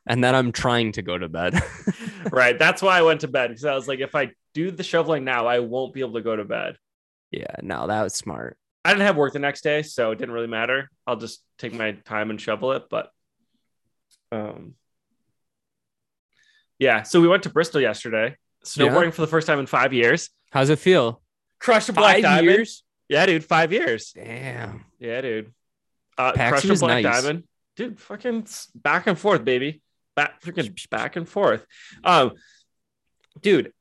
[0.07, 1.61] and then I'm trying to go to bed.
[2.31, 4.83] right that's why i went to bed because i was like if i do the
[4.83, 6.77] shoveling now i won't be able to go to bed
[7.33, 8.57] yeah, no, that was smart.
[8.85, 11.73] i didn't have work the next day so it didn't really matter i'll just take
[11.73, 13.09] my time and shovel it but
[14.31, 14.75] um
[16.79, 17.03] Yeah.
[17.03, 19.11] So we went to Bristol yesterday, snowboarding Yeah.
[19.11, 20.29] for the first time in five years.
[20.51, 21.21] How's it feel?
[21.59, 22.47] Crushed a black Five diamond.
[22.49, 22.83] years.
[23.07, 23.45] Yeah, dude.
[23.45, 24.11] Five years.
[24.11, 24.83] Damn.
[24.99, 25.53] Yeah, dude.
[26.17, 27.21] Uh, crushed a black nice.
[27.21, 27.43] diamond.
[27.77, 29.81] Dude, fucking back and forth, baby.
[30.15, 31.65] Back freaking back and forth.
[32.03, 32.33] Um,
[33.41, 33.71] dude,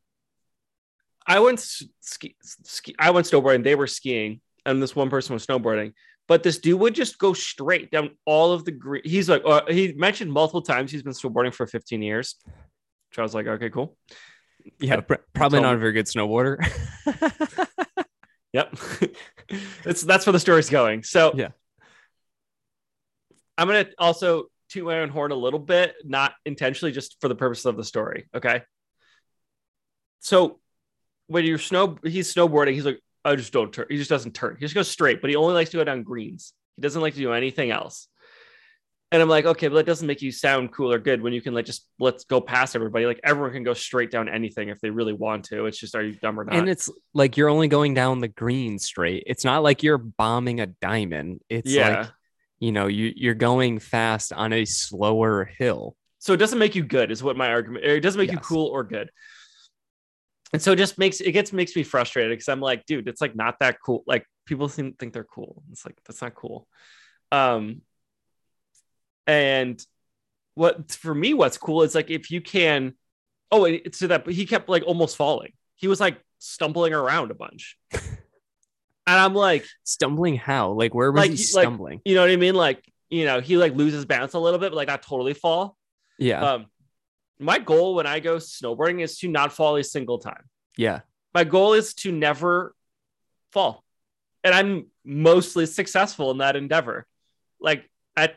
[1.27, 5.47] I went ski, ski I went snowboarding, they were skiing, and this one person was
[5.47, 5.93] snowboarding.
[6.29, 9.03] But this dude would just go straight down all of the green.
[9.05, 12.37] He's like, uh, he mentioned multiple times he's been snowboarding for 15 years.
[13.11, 13.97] Which I was like, okay, cool.
[14.79, 16.65] Yeah, pr- probably not a very good snowboarder.
[18.53, 18.77] Yep.
[19.85, 21.03] it's that's where the story's going.
[21.03, 21.49] So Yeah.
[23.57, 27.35] I'm gonna also toot my own horn a little bit, not intentionally, just for the
[27.35, 28.29] purpose of the story.
[28.35, 28.63] Okay.
[30.21, 30.61] So
[31.33, 33.87] when you're snow he's snowboarding, he's like, I just don't turn.
[33.89, 34.57] He just doesn't turn.
[34.57, 36.53] He just goes straight, but he only likes to go down greens.
[36.77, 38.09] He doesn't like to do anything else.
[39.11, 41.43] And I'm like, okay, but that doesn't make you sound cool or good when you
[41.43, 43.05] can like just let's go past everybody.
[43.05, 45.67] Like everyone can go straight down anything if they really want to.
[45.67, 46.55] It's just are you dumb or not?
[46.55, 49.25] and it's like you're only going down the green straight.
[49.27, 51.41] It's not like you're bombing a diamond.
[51.51, 52.01] It's yeah.
[52.01, 52.11] like
[52.59, 55.95] you know you you're going fast on a slower hill.
[56.19, 57.85] So it doesn't make you good, is what my argument.
[57.85, 59.11] It doesn't make you cool or good.
[60.53, 63.21] And so it just makes it gets makes me frustrated because I'm like, dude, it's
[63.21, 64.03] like not that cool.
[64.07, 65.63] Like people think think they're cool.
[65.73, 66.67] It's like that's not cool.
[67.31, 67.81] Um,
[69.27, 69.85] and
[70.55, 72.95] what for me, what's cool is like if you can.
[73.51, 75.53] Oh, it's to that, but he kept like almost falling.
[75.75, 78.01] He was like stumbling around a bunch, and
[79.07, 80.73] I'm like, Stumbling how?
[80.73, 82.01] Like where was Like, he you- like- stumbling?
[82.05, 82.55] you know what I mean?
[82.55, 85.77] Like, you know, he like loses balance a little bit, but like not totally fall.
[86.19, 86.67] yeah, Um,
[87.39, 90.45] my goal when I go snowboarding is to not fall a single time.
[90.77, 91.01] yeah.
[91.35, 92.75] My goal is to never
[93.53, 93.83] fall,
[94.45, 97.07] and I'm mostly successful in that endeavor.
[97.59, 98.33] Like I,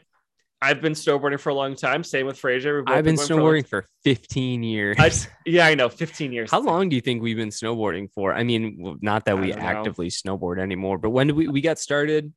[0.62, 2.05] I've been snowboarding for a long time.
[2.05, 2.86] Same with Fraser.
[2.88, 4.95] I've been for long- snowboarding for 15 years.
[4.97, 5.12] I,
[5.45, 6.49] yeah, I know, 15 years.
[6.49, 8.34] How long do you think we've been snowboarding for?
[8.34, 9.65] I mean, not that we don't know.
[9.65, 12.31] actively snowboard anymore, but when did we we got started?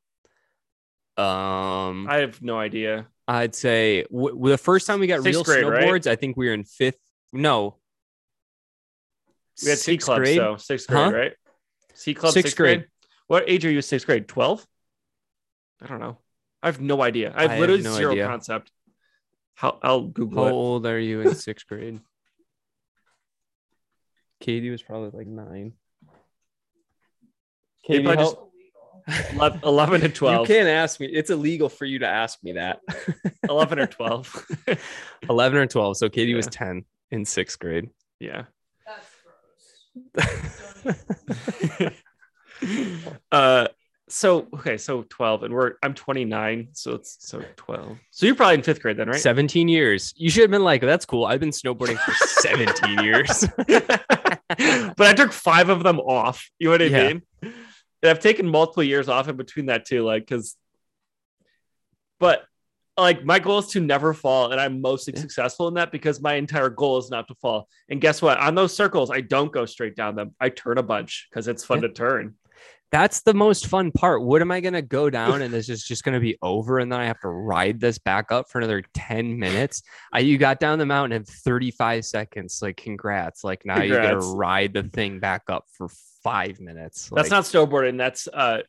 [1.17, 3.07] Um, I have no idea.
[3.29, 5.83] I'd say w- the first time we got Sixth real grade, right?
[5.83, 6.97] snowboards, I think we were in fifth.
[7.31, 7.77] No,
[9.63, 10.37] We had sixth club, grade?
[10.37, 11.11] so sixth grade, Huh?
[11.13, 11.33] right?
[11.93, 12.79] Ski club, Sixth sixth, grade.
[12.79, 12.89] grade.
[13.27, 13.81] What age are you?
[13.83, 14.65] Sixth grade, 12?
[15.83, 16.17] I don't know.
[16.63, 17.31] I have no idea.
[17.35, 18.25] I have I have literally no zero idea.
[18.27, 18.71] concept.
[19.53, 20.51] How I'll How Google it.
[20.51, 21.99] old are you in sixth grade?
[24.39, 25.73] Katie was probably like nine.
[27.85, 28.48] Katie, how-
[29.33, 30.47] 11, 11 to 12.
[30.49, 31.07] You can't ask me.
[31.07, 32.79] It's illegal for you to ask me that.
[33.49, 34.47] 11 or 12.
[35.29, 35.97] 11 or 12.
[35.97, 37.89] So Katie was 10 in sixth grade.
[38.19, 38.43] yeah.
[38.85, 39.07] That's
[40.83, 41.91] gross.
[43.31, 43.67] uh
[44.11, 47.95] so okay, so 12 and we're I'm 29, so it's so 12.
[48.09, 49.19] So you're probably in 5th grade then, right?
[49.19, 50.15] 17 years.
[50.17, 51.25] You should have been like, that's cool.
[51.25, 53.45] I've been snowboarding for 17 years.
[53.67, 56.49] but I took 5 of them off.
[56.57, 57.07] You know what I Yeah.
[57.13, 57.21] mean?
[58.01, 60.55] And I've taken multiple years off in between that too like cuz
[62.19, 62.45] but
[62.97, 65.21] like my goal is to never fall and I'm mostly Yeah.
[65.21, 67.69] successful in that because my entire goal is not to fall.
[67.89, 68.37] And guess what?
[68.39, 70.35] On those circles, I don't go straight down them.
[70.39, 71.87] I turn a bunch cuz it's fun Yeah.
[71.87, 72.35] to turn.
[72.91, 74.23] That's the most fun part.
[74.23, 76.79] What am I going to go down and this is just going to be over
[76.79, 79.83] and then I have to ride this back up for another 10 minutes?
[80.11, 82.57] I, you got down the mountain in 35 seconds.
[82.63, 83.43] Like, congrats.
[83.43, 84.25] Like, now you got Congrats.
[84.31, 85.87] to ride the thing back up for
[86.23, 87.09] five minutes.
[87.13, 88.61] That's Like, not snowboarding, that's uh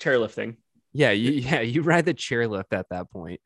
[0.00, 0.56] chairlifting.
[0.92, 3.40] yeah, you, yeah, you ride the chairlift at that point.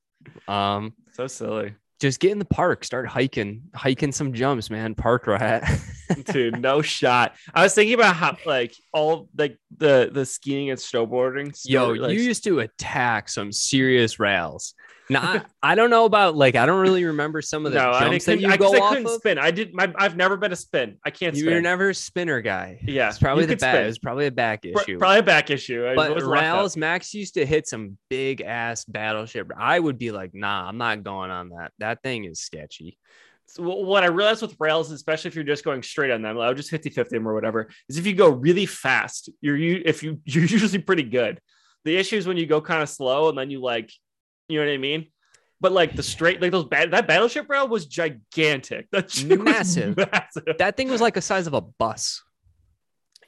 [0.47, 1.75] Um, So silly.
[2.01, 4.95] just get in the park, start hiking, hiking some jumps, man.
[4.95, 5.65] Park rat.
[6.33, 10.79] dude no shot i was thinking about how like all like the the skiing and
[10.79, 14.73] snowboarding Yo, like, you used to attack some serious rails.
[15.11, 17.99] Now, I, I don't know about like I don't really remember some of the no
[17.99, 19.13] jumps that you I, go I off couldn't of.
[19.13, 21.91] spin i did my i've never been a spin i can't You spin were never
[21.91, 22.81] a spinner guy.
[22.83, 23.75] Yeah, it's probably the back.
[23.75, 23.87] spin.
[23.87, 24.99] It probably a back issue.
[24.99, 29.51] probably a back issue I but rails, Max used to hit some big ass battleship.
[29.57, 31.73] I would be like, nah, I'm not going on that.
[31.79, 32.99] That thing is sketchy.
[33.47, 36.53] So what I realized with rails, especially if you're just going straight on them, I'll
[36.55, 40.03] just 50 50 them or whatever, is if you go really fast, you're you if
[40.03, 41.41] you you're usually pretty good.
[41.85, 43.91] The issue is when you go kind of slow and then you like,
[44.49, 45.07] you know what I mean?
[45.61, 48.87] But like the straight, like those bad that battleship rail was gigantic.
[48.93, 49.97] That shit was Massive.
[49.97, 50.45] massive.
[50.59, 52.23] That thing was like the size of a bus.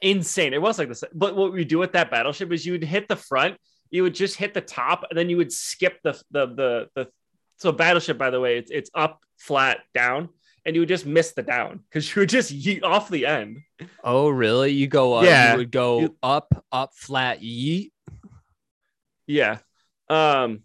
[0.01, 0.53] insane.
[0.53, 1.03] It was like this.
[1.13, 3.57] But what we do with that battleship is you would hit the front,
[3.89, 7.07] you would just hit the top, and then you would skip the the the the.
[7.57, 10.29] So battleship, by the way, it's it's up, flat, down,
[10.65, 13.59] and you would just miss the down because you would just yeet off the end.
[14.03, 14.71] Oh, really?
[14.71, 15.51] You go up, Yeah.
[15.51, 17.91] you would go up, up, flat, yeet.
[19.27, 19.57] Yeah.
[20.09, 20.61] Um.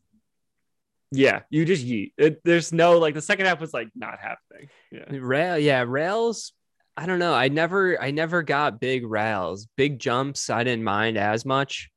[1.16, 2.12] Yeah, you just yeet.
[2.16, 4.68] It, there's no like the second half was like not happening.
[4.90, 5.05] Yeah.
[5.20, 6.52] Rail, yeah, rails.
[6.96, 7.35] I don't know.
[7.35, 10.48] I never, I never got big rails, big jumps.
[10.48, 11.90] I didn't mind as much.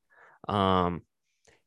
[0.48, 1.04] Um,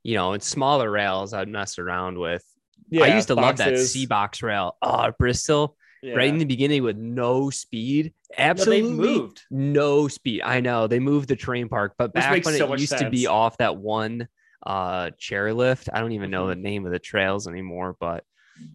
[0.03, 2.45] you know, and smaller rails I'd mess around with.
[2.91, 3.79] Yeah, I used to love that.
[3.79, 4.77] C box rail.
[4.83, 6.15] Oh, Bristol, Yeah.
[6.15, 8.13] right in the beginning with no speed.
[8.37, 9.43] Absolutely moved.
[9.51, 10.43] no speed.
[10.43, 13.09] I know they moved the terrain park, but Which back when so it used to
[13.09, 14.29] be off that one
[14.65, 18.25] uh chairlift, I don't even know the name of the trails anymore, but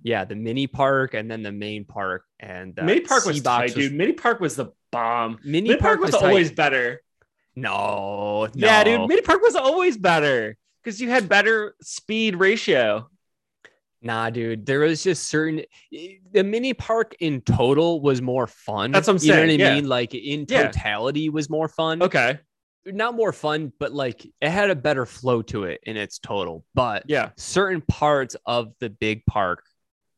[0.03, 3.73] yeah, the mini park and then the main park and uh, Mini Park was tight,
[3.73, 3.93] dude.
[3.93, 5.39] Mini Park was the bomb.
[5.43, 6.23] Mini, Mini Park was, tight.
[6.23, 7.01] always better.
[7.55, 9.07] no, Yeah, dude.
[9.07, 13.09] Mini Park was always better because you had better speed ratio.
[14.01, 14.65] Nah, dude.
[14.65, 15.63] There was just certain
[16.31, 18.91] the mini park in total was more fun.
[18.91, 19.75] That's what I'm You know what I saying, yeah.
[19.75, 19.87] mean?
[19.87, 20.67] Like in Yeah.
[20.67, 22.03] totality was more fun.
[22.03, 22.39] Okay.
[22.93, 26.65] Not more fun, but like it had a better flow to it in its total.
[26.73, 27.31] But Yeah.
[27.37, 29.63] certain parts of the big park,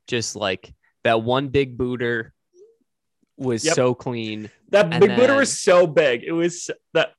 [0.07, 2.33] just like that one big booter
[3.37, 3.75] was Yep.
[3.75, 4.49] so clean.
[4.69, 6.23] That And big booter was so big.
[6.23, 7.13] It was that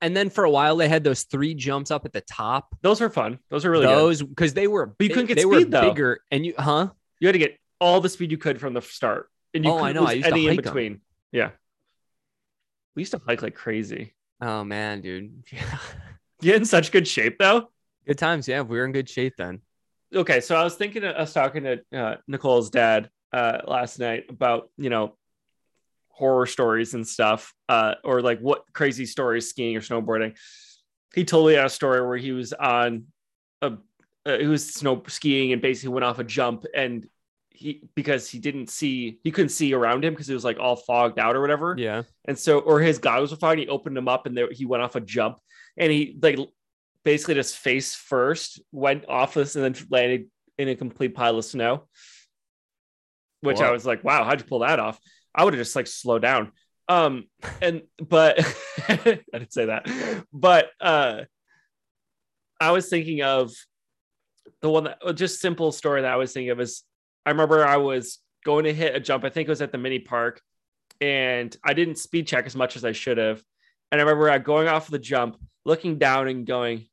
[0.00, 2.74] And then for a while they had those three jumps up at the top.
[2.82, 3.38] those were fun.
[3.48, 5.88] Those were really those because they were But you couldn't get they were speed, though.
[5.90, 6.90] bigger and you huh?
[7.20, 9.28] You had to get all the speed you could from the start.
[9.54, 10.02] And you Oh, I couldn't know.
[10.02, 11.00] I lose used to any in between.
[11.32, 11.50] Yeah.
[12.94, 14.13] We used to hike like crazy.
[14.40, 15.44] Oh man, dude.
[16.40, 17.70] You're in such good shape though.
[18.06, 18.46] Good times.
[18.48, 19.60] Yeah, we were in good shape then.
[20.14, 24.24] okay, so I was thinking, I was talking to uh, Nicole's dad uh, last night
[24.28, 25.16] about you know
[26.08, 30.36] horror stories and stuff, uh, or like what crazy stories skiing or snowboarding.
[31.14, 33.06] He told me a story where he was on
[33.62, 33.78] a
[34.26, 37.06] uh, he was snow skiing and basically went off a jump and
[37.54, 40.74] he because he didn't see he couldn't see around him because it was like all
[40.74, 41.76] fogged out or whatever.
[41.78, 42.02] Yeah.
[42.26, 44.82] and so or his goggles were fine he opened them up and there, he went
[44.82, 45.38] off a jump
[45.76, 46.38] and he like
[47.04, 50.26] basically just face first went off this and then landed
[50.58, 51.84] in a complete pile of snow.
[53.40, 54.98] Which i was like wow how'd you pull that off?
[55.32, 56.50] I would have just like slowed down.
[56.88, 57.24] Um
[57.62, 58.38] and but
[58.88, 58.96] i
[59.32, 59.88] didn't say that.
[60.32, 61.22] But uh
[62.60, 63.52] i was thinking of
[64.60, 66.82] the one that just simple story that i was thinking of is
[67.26, 69.78] i remember i was going to hit a jump i think it was at the
[69.78, 70.40] mini park
[71.00, 73.42] and I didn't speed check as much as I should have.
[73.90, 76.86] And I remember going off the jump, looking down and going,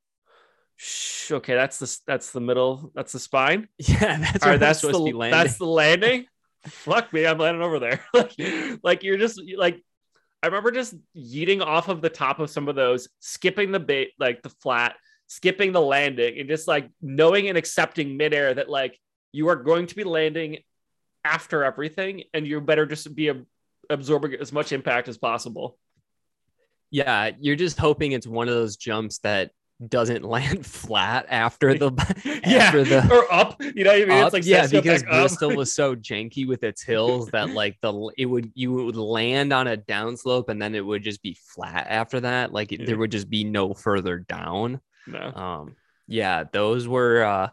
[0.78, 3.68] Shh, okay, that's the that's the middle, that's the spine.
[3.78, 5.40] Yeah, that's All that's supposed the to be landing.
[5.40, 6.26] that's the landing.
[6.66, 8.04] Fuck me, I'm landing over there.
[8.14, 8.34] like,
[8.84, 9.82] like you're just like
[10.44, 14.10] I remember just yeeting off of the top of some of those, skipping the bait,
[14.20, 14.96] like the flat,
[15.28, 19.00] skipping the landing, and just like knowing and accepting midair that like
[19.32, 20.60] you are going to be landing
[21.24, 23.46] after everything, and you better just be ab-
[23.90, 25.78] absorbing as much impact as possible.
[26.90, 29.52] Yeah, you're just hoping it's one of those jumps that
[29.88, 31.92] doesn't land flat after the
[32.46, 33.62] yeah after the or up.
[33.62, 34.12] You know what I mean?
[34.12, 34.26] up.
[34.28, 35.04] It's like yeah, because.
[35.04, 39.54] Bristol was so janky with its hills that like the it would you would land
[39.54, 42.52] on a downslope and then it would just be flat after that.
[42.52, 42.86] Like it, Yeah.
[42.88, 44.82] there would just be no further down.
[45.08, 45.32] no.
[45.34, 45.76] Um,
[46.08, 47.50] yeah, those were uh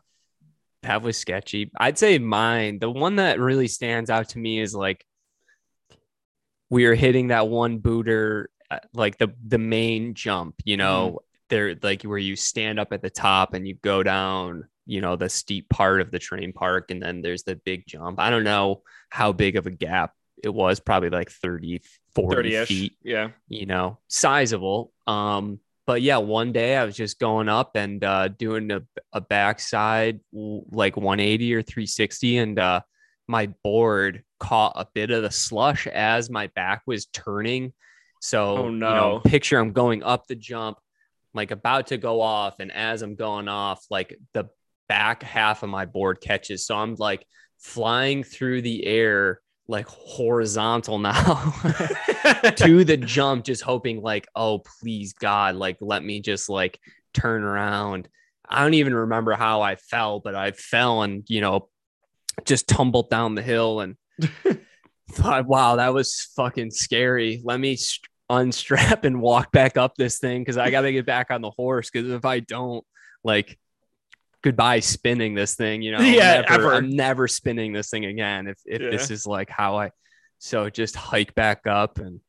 [0.83, 1.71] that was sketchy.
[1.79, 5.05] I'd say mine, the one that really stands out to me is like
[6.71, 11.75] we were hitting that one booter, uh, like the the main jump, you know, there
[11.83, 15.29] like where you stand up at the top and you go down, you know, the
[15.29, 18.21] steep part of the terrain park, and then there's the big jump.
[18.21, 20.13] I don't know how big of a gap
[20.43, 21.83] it was, probably like 30,
[22.15, 22.69] 40 30-ish.
[22.69, 23.31] feet Yeah.
[23.49, 24.93] you know, sizable.
[25.07, 28.83] Um, but yeah, one day I was just going up and uh, doing a,
[29.15, 32.81] a backside like 180 or 360, and uh,
[33.27, 37.73] my board caught a bit of the slush as my back was turning.
[38.21, 38.95] So, Oh, you no.
[38.95, 40.77] know, picture I'm going up the jump,
[41.33, 44.51] like about to go off, and as I'm going off, like the
[44.91, 46.67] back half of my board catches.
[46.67, 47.25] So I'm like
[47.57, 51.53] flying through the air, like horizontal now.
[52.57, 56.81] to the jump, just hoping like, oh please God, like let me just like
[57.15, 58.09] turn around.
[58.49, 61.69] I don't even remember how I fell, but I fell and you know
[62.45, 63.97] just tumbled down the hill and
[65.13, 67.41] thought, wow, that was fucking scary.
[67.45, 71.07] Let me st- unstrap and walk back up this thing because I got to get
[71.07, 71.91] back on the horse.
[71.91, 72.85] Because if I don't,
[73.25, 73.59] like,
[74.43, 75.83] goodbye spinning this thing.
[75.83, 76.75] You know, Yeah, never, ever.
[76.75, 78.47] I'm never spinning this thing again.
[78.49, 79.91] If if this is like how I,
[80.39, 82.21] so just hike back up and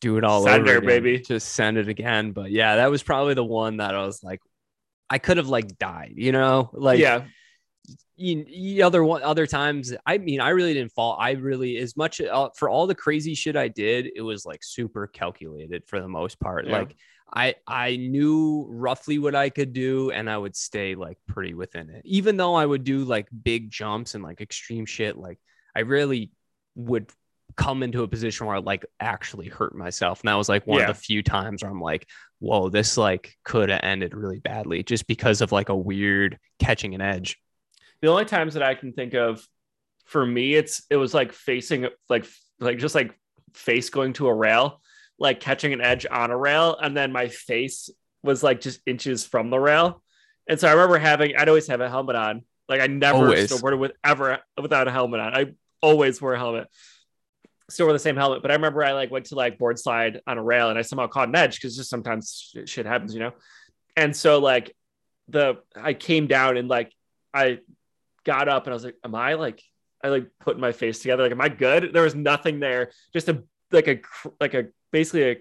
[0.00, 1.18] do it all Send over her, baby.
[1.20, 2.32] Just send it again.
[2.32, 4.40] But yeah, that was probably the one that I was like,
[5.08, 6.14] I could have like died.
[6.16, 7.24] You know, like yeah.
[8.16, 11.96] you, you other one other times i mean i really didn't fall i really as
[11.96, 16.00] much uh, for all the crazy shit i did it was like super calculated for
[16.00, 16.78] the most part Yeah.
[16.80, 16.94] like
[17.32, 21.88] i i knew roughly what i could do and i would stay like pretty within
[21.90, 22.02] it.
[22.04, 25.38] Even though i would do like big jumps and like extreme shit like
[25.76, 26.32] i really
[26.74, 27.10] would
[27.56, 30.20] come into a position where i like actually hurt myself.
[30.20, 30.90] And that was like one Yeah.
[30.90, 32.06] of the few times where i'm like
[32.38, 36.94] whoa this like could have ended really badly just because of like a weird catching
[36.94, 37.36] an edge.
[38.00, 39.46] The only times that I can think of
[40.06, 42.24] for me, it's it was like facing like
[42.58, 43.14] like just like
[43.52, 44.80] face going to a rail,
[45.20, 47.90] like catching an edge on a rail, and then my face
[48.22, 50.02] was like just inches from the rail.
[50.48, 52.42] And so I remember having I'd always have a helmet on.
[52.68, 53.50] Like I never Always.
[53.50, 55.34] snowboarded with ever without a helmet on.
[55.34, 55.46] I
[55.80, 56.68] always wore a helmet.
[57.68, 60.20] Still wear the same helmet, but I remember I like went to like board slide
[60.26, 63.14] on a rail and I somehow caught an edge because just sometimes shit- shit happens,
[63.14, 63.32] you know.
[63.96, 64.74] And so like
[65.28, 66.92] the I came down and like
[67.32, 67.60] I
[68.24, 69.62] got up and I was like, am I like,
[70.02, 71.22] I like putting my face together.
[71.22, 71.92] Like, am I good?
[71.92, 72.90] There was nothing there.
[73.12, 74.00] Just a, like a,
[74.40, 75.36] like a, basically a,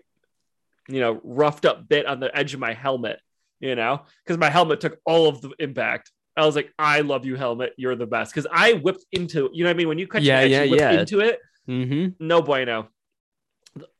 [0.87, 3.19] you know, roughed up bit on the edge of my helmet,
[3.59, 6.11] you know, because my helmet took all of the impact.
[6.37, 7.73] I was like, I love you, helmet.
[7.77, 8.33] You're the best.
[8.33, 9.87] Because I whipped into, you know what I mean?
[9.89, 10.91] When you catch Yeah, yeah, you yeah.
[10.99, 11.39] into it.
[11.67, 12.25] mm-hmm.
[12.25, 12.87] No bueno.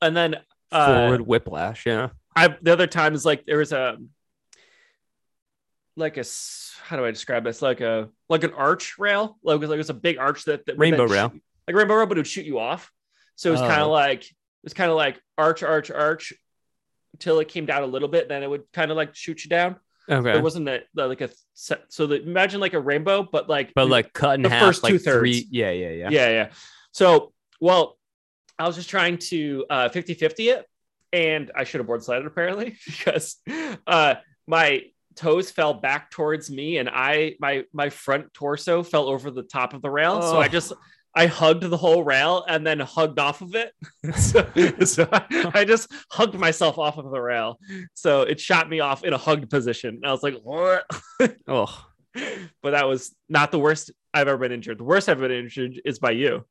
[0.02, 0.36] And then
[0.72, 3.98] uh, forward whiplash yeah I the other time is like there was a
[5.96, 6.24] like a
[6.84, 9.76] how do I describe this like a like an arch rail like it was, like
[9.76, 11.30] it was a big arch that, that Rainbow rail.
[11.32, 12.92] shoot- like rainbow rail but it would shoot you off
[13.36, 13.92] so it was kind of Oh.
[13.92, 14.26] like
[14.62, 16.34] it was kind of like arch arch arch
[17.14, 19.50] until it came down a little bit then it would kind of like shoot you
[19.50, 19.76] down
[20.10, 23.72] okay there wasn't a like a set so that imagine like a rainbow but like
[23.74, 25.20] but like cut in the half first like two-thirds.
[25.20, 26.50] three yeah yeah yeah yeah yeah
[26.92, 27.98] so well
[28.58, 30.66] i was just trying to uh 50 50 it
[31.14, 33.38] and i should have board slided apparently because
[33.88, 34.16] uh
[34.48, 34.84] my
[35.16, 39.74] toes fell back towards me and i my my front torso fell over the top
[39.74, 40.48] of the rail so i Oh.
[40.48, 40.74] just
[41.16, 43.74] I hugged the whole rail and then hugged off of it.
[44.16, 44.46] so
[44.86, 47.60] so I, I just hugged myself off of the rail.
[47.94, 49.96] So it shot me off in a hugged position.
[49.96, 50.86] And I was like, what?
[51.48, 51.86] oh
[52.62, 54.80] but that was not the worst I've ever been injured.
[54.80, 56.46] The worst I've been injured is by you.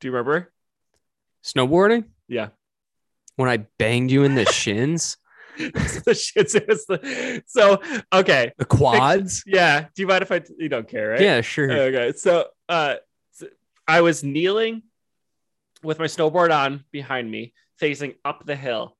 [0.00, 0.52] Do you remember?
[1.42, 2.48] snowboarding Yeah.
[3.36, 5.16] when i banged you in the shins
[5.58, 7.80] the shits the so
[8.12, 8.52] okay.
[8.58, 9.86] the quads Yeah.
[9.94, 11.20] Do you mind if I you don't care, right?
[11.20, 12.12] yeah sure Okay.
[12.16, 12.96] So uh
[13.90, 14.84] I was kneeling
[15.82, 18.96] with my snowboard on behind me, facing up the hill,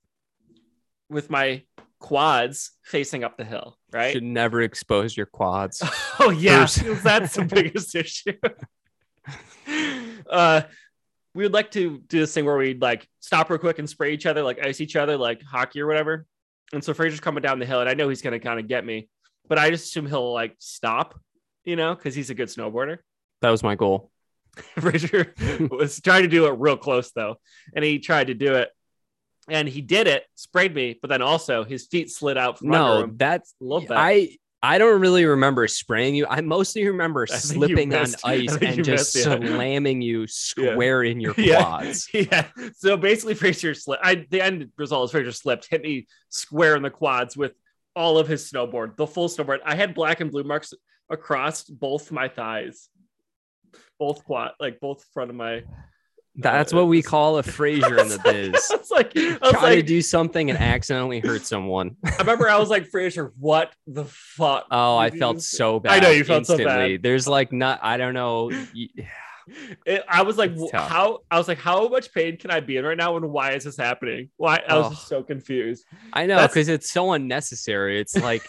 [1.08, 1.62] with my
[2.00, 4.12] quads facing up the hill, right?
[4.12, 5.80] should never expose your quads
[6.18, 6.66] Oh yeah,
[7.04, 8.32] that's the biggest issue.
[10.28, 10.62] uh,
[11.36, 14.12] we would like to do this thing where we'd like stop real quick and spray
[14.12, 16.26] each other, like ice each other, like hockey or whatever.
[16.72, 18.84] And so Fraser's coming down the hill, and I know he's gonna kind of get
[18.84, 19.08] me,
[19.48, 21.16] but I just assume he'll like stop,
[21.62, 22.98] you know, because he's a good snowboarder.
[23.42, 24.09] that was my goal
[24.80, 25.34] Fraser
[25.70, 27.36] was trying to do it real close though,
[27.74, 28.70] and he tried to do it,
[29.48, 33.06] and he did it, sprayed me, but then also his feet slid out from under
[33.06, 33.92] no that's a little bit.
[33.92, 34.28] i
[34.62, 39.14] i don't really remember spraying you i mostly remember I slipping on ice and just
[39.14, 39.36] missed, yeah.
[39.36, 41.62] slamming you square in your Yeah.
[41.64, 42.46] quads Yeah.
[42.76, 44.04] So basically, Fraser slipped.
[44.04, 47.52] I the end result is Fraser slipped, hit me square in the quads with
[47.96, 49.58] all of his snowboard, the full snowboard.
[49.64, 50.72] I had black and blue marks
[51.08, 52.88] across both my thighs,
[53.98, 55.62] both quad, like both front of my.
[56.36, 59.50] that's Uh, what we call a frazier in the biz I was like, I was
[59.52, 61.96] try to do something and accidentally hurt someone.
[62.04, 64.66] I remember I was like, Fraser, what the fuck?
[64.70, 65.92] Oh, I felt so bad.
[65.92, 66.96] I know you felt so instantly.
[66.96, 67.02] bad.
[67.02, 68.50] There's like not, I don't know.
[68.74, 68.88] y-
[69.84, 71.20] It- I was like, It's how?
[71.28, 73.64] I was like, how much pain can I be in right now, and why is
[73.64, 74.30] this happening?
[74.36, 74.62] Why?
[74.68, 74.90] I was Oh.
[74.90, 75.84] just so confused.
[76.12, 78.00] I know because it's so unnecessary.
[78.00, 78.46] It's like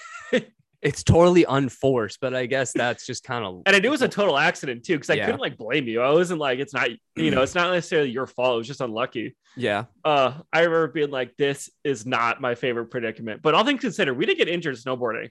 [0.81, 3.61] it's totally unforced, but I guess that's just kind of.
[3.67, 5.25] And I knew it was a total accident too, because I Yeah.
[5.25, 6.01] couldn't like blame you.
[6.01, 8.55] I wasn't like, it's not, you know, it's not necessarily your fault.
[8.55, 9.35] It was just unlucky.
[9.55, 9.85] yeah.
[10.03, 13.41] Uh, I remember being like, this is not my favorite predicament.
[13.41, 15.29] But all things considered, we didn't get injured snowboarding.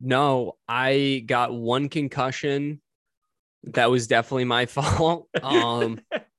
[0.00, 2.80] No, I got one concussion.
[3.64, 5.28] That was definitely my fault.
[5.42, 6.00] Um,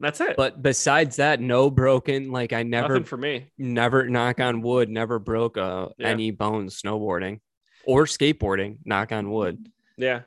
[0.00, 0.36] That's it.
[0.36, 2.32] but besides that, no broken.
[2.32, 3.52] Like I never, Nothing for me.
[3.58, 6.08] never knock on wood, never broke uh, Yeah.
[6.08, 7.40] any bones snowboarding
[7.84, 8.78] or skateboarding.
[8.84, 9.68] Knock on wood.
[9.96, 10.22] Yeah.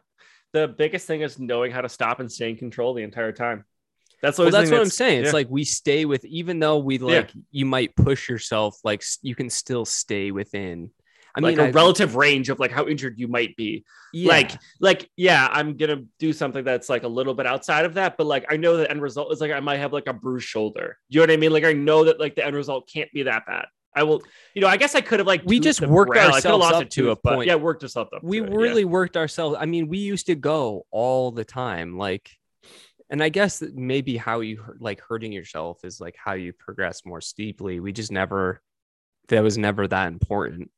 [0.51, 3.65] The biggest thing is knowing how to stop and stay in control the entire time.
[4.21, 5.33] That's well that's what i'm saying it's yeah.
[5.33, 9.50] like we stay with even though we like you might push yourself like you can
[9.50, 10.91] still stay within
[11.36, 13.84] i like mean a I- relative range of like how injured you might be.
[14.13, 17.96] yeah, Like, like, yeah, I'm gonna do something that's like a little bit outside of
[17.96, 20.13] that, but like I know the end result is like I might have like a
[20.13, 20.98] bruised shoulder.
[21.10, 21.52] You know what I mean?
[21.52, 23.65] Like I know that like the end result can't be that bad.
[23.96, 24.23] I will.
[24.56, 26.34] You know, I guess I could have like We just worked morale.
[26.34, 27.48] I could have ourselves up it to a point.
[27.48, 28.10] yeah, worked us up.
[28.23, 28.56] we it, yeah.
[28.56, 29.56] really worked ourselves.
[29.60, 32.29] I mean, we used to go all the time, like,
[33.10, 37.06] and I guess that maybe how you like hurting yourself is like how you progress
[37.06, 37.79] more steeply.
[37.79, 38.62] We just never,
[39.27, 40.71] that was never that important.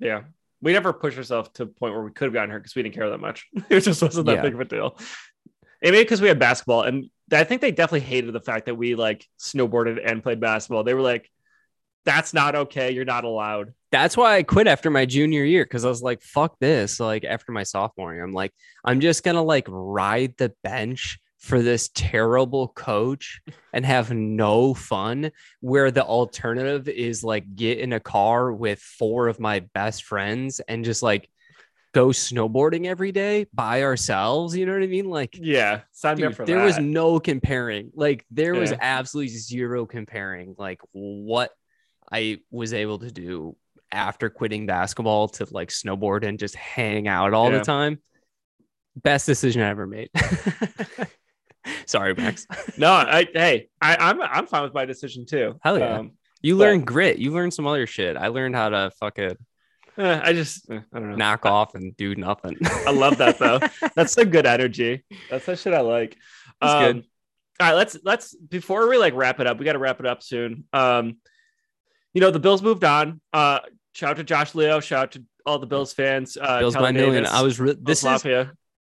[0.00, 0.22] Yeah.
[0.62, 2.82] We never pushed ourselves to a point where we could have gotten hurt because we
[2.82, 3.46] didn't care that much.
[3.70, 4.42] it just wasn't that Yeah.
[4.42, 4.98] big of a deal.
[5.82, 8.74] And maybe because we had basketball, and I think they definitely hated the fact that
[8.74, 10.84] we like snowboarded and played basketball.
[10.84, 11.30] They were like,
[12.04, 12.90] "That's not okay.
[12.90, 16.20] You're not allowed." That's why I quit after my junior year because I was like,
[16.22, 17.00] fuck this.
[17.00, 18.52] Like, after my sophomore year, I'm like,
[18.84, 23.40] I'm just gonna like ride the bench for this terrible coach
[23.72, 25.32] and have no fun.
[25.60, 30.60] Where the alternative is like get in a car with four of my best friends
[30.60, 31.28] and just like
[31.92, 34.56] go snowboarding every day by ourselves.
[34.56, 35.10] You know what I mean?
[35.10, 36.64] Like, Yeah, sign me up Dude, for there that.
[36.64, 37.90] was no comparing.
[37.94, 40.54] Like there was absolutely zero comparing.
[40.56, 41.50] Like what
[42.12, 43.56] I was able to do
[43.90, 47.58] after quitting basketball to like snowboard and just hang out all Yeah.
[47.58, 47.98] the time.
[48.94, 50.10] Best decision I ever made.
[51.86, 52.46] Sorry, Max.
[52.78, 55.58] no, I hey, I, I'm I'm fine with my decision too.
[55.62, 55.98] Hell yeah.
[55.98, 56.12] Um,
[56.42, 57.18] You But- learned grit.
[57.18, 58.16] You learned some other shit.
[58.16, 59.36] I learned how to fucking
[59.98, 61.16] eh, I just eh, I don't know.
[61.16, 62.56] knock off and do nothing.
[62.64, 63.60] I love that though.
[63.94, 65.04] That's a good energy.
[65.30, 66.16] That's the shit I like.
[66.60, 67.04] That's um, good.
[67.60, 70.06] All right, let's let's before we like wrap it up, we got to wrap it
[70.06, 70.64] up soon.
[70.72, 71.18] Um,
[72.14, 73.20] you know the Bills moved on.
[73.32, 73.60] Uh,
[73.92, 74.80] shout out to Josh Leo.
[74.80, 76.38] Shout out to all the Bills fans.
[76.40, 77.26] Uh, Bills by million.
[77.26, 78.24] I was re- this is.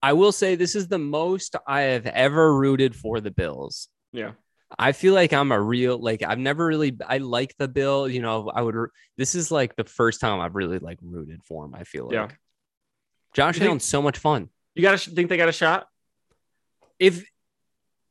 [0.02, 3.88] I will say this is the most I have ever rooted for the Bills.
[4.12, 4.32] Yeah,
[4.78, 8.08] I feel like I'm a real like I've never really I like the Bill.
[8.08, 8.76] You know, I would.
[9.16, 11.74] This is like the first time I've really like rooted for him.
[11.74, 12.28] I feel like Yeah.
[13.34, 14.48] Josh You think- Allen's so much fun.
[14.74, 15.88] you got to think they got a shot.
[16.98, 17.28] If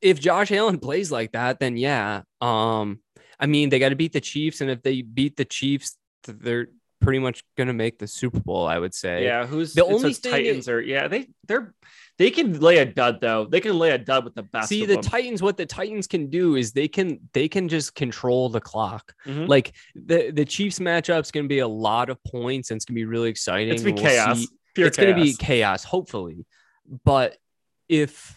[0.02, 2.22] if Josh Allen plays like that, then yeah.
[2.42, 3.00] Um,
[3.40, 6.68] I mean they got to beat the Chiefs, and if they beat the Chiefs, they're
[7.08, 8.68] pretty much gonna make the Super Bowl.
[8.68, 9.24] I would say.
[9.24, 11.74] Yeah, who's The only Titans are yeah they they're
[12.18, 13.45] they can lay a dud though.
[13.45, 14.68] They can lay a dud with the best.
[14.68, 15.03] See the them.
[15.03, 15.41] Titans.
[15.41, 19.14] What the Titans can do is they can they can just control the clock.
[19.26, 19.47] Mhm.
[19.47, 22.95] Like the the Chiefs matchup's going to be a lot of points and it's going
[22.95, 23.74] to be really exciting.
[23.74, 24.39] It's gonna be We'll chaos.
[24.39, 24.47] see-
[24.84, 26.45] it's going to be chaos, hopefully.
[27.05, 27.38] But
[27.88, 28.37] if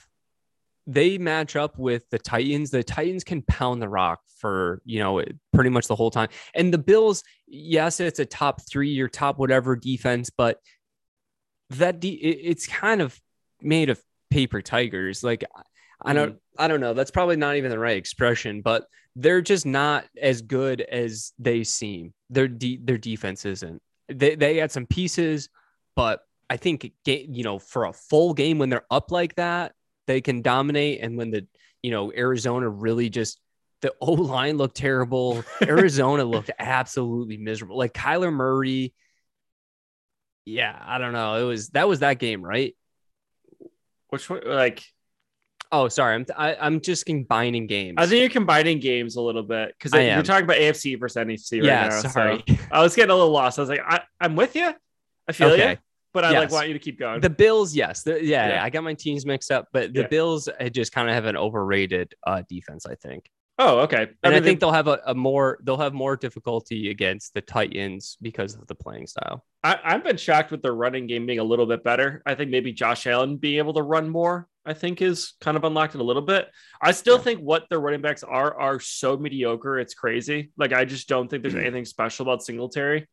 [0.87, 5.23] they match up with the Titans, the Titans can pound the rock for you know
[5.53, 6.29] pretty much the whole time.
[6.55, 10.59] And the Bills, yes, it's a top three or top whatever defense, but
[11.71, 13.19] that de- it's kind of
[13.63, 14.01] made of
[14.31, 15.23] paper tigers.
[15.23, 15.45] Like
[16.03, 16.63] I don't, mm-hmm.
[16.63, 16.95] I don't know.
[16.95, 21.65] That's probably not even the right expression, but they're just not as good as they
[21.65, 22.15] seem.
[22.31, 23.83] Their de- their defense isn't.
[24.09, 25.49] They they got some pieces,
[25.95, 29.73] but I think you know for a full game when they're up like that,
[30.11, 31.01] they can dominate.
[31.01, 31.47] And when the
[31.83, 33.41] you know Arizona really just
[33.81, 35.43] the O line looked terrible.
[35.63, 37.79] Arizona looked absolutely miserable.
[37.79, 38.93] Like Kyler Murray.
[40.45, 41.37] Yeah, I don't know.
[41.37, 42.77] It was that was that game, right?
[44.09, 44.41] Which one?
[44.45, 44.83] Like
[45.73, 46.17] Oh, sorry.
[46.17, 47.95] I'm I, I'm just combining games.
[47.99, 51.59] I think you're combining games a little bit because you're talking about AFC versus NFC
[51.61, 52.01] right yeah, now.
[52.01, 52.45] so sorry.
[52.73, 53.59] I was getting a little lost.
[53.59, 54.75] I was like, I, I'm with you.
[55.29, 55.71] I feel Okay.
[55.73, 55.77] you,
[56.13, 57.21] but I like want you to keep going.
[57.21, 58.65] The Bills, yes, The- yeah, Yeah.
[58.65, 60.07] I got my teams mixed up, but the Yeah.
[60.09, 64.03] Bills uh, just kind of have an overrated uh, defense, I think, oh, okay.
[64.03, 67.35] and I, mean, think they- they'll have a, a more they'll have more difficulty against
[67.35, 69.45] the Titans because of the playing style.
[69.63, 72.23] I, I've been shocked with their running game being a little bit better.
[72.27, 75.65] I think maybe Josh Allen being able to run more, I think, is kind of
[75.65, 76.49] unlocked it a little bit.
[76.81, 77.23] I still Yeah.
[77.25, 79.79] think what their running backs are are so mediocre.
[79.79, 80.51] It's crazy.
[80.57, 83.07] Like I just don't think there's anything special about Singletary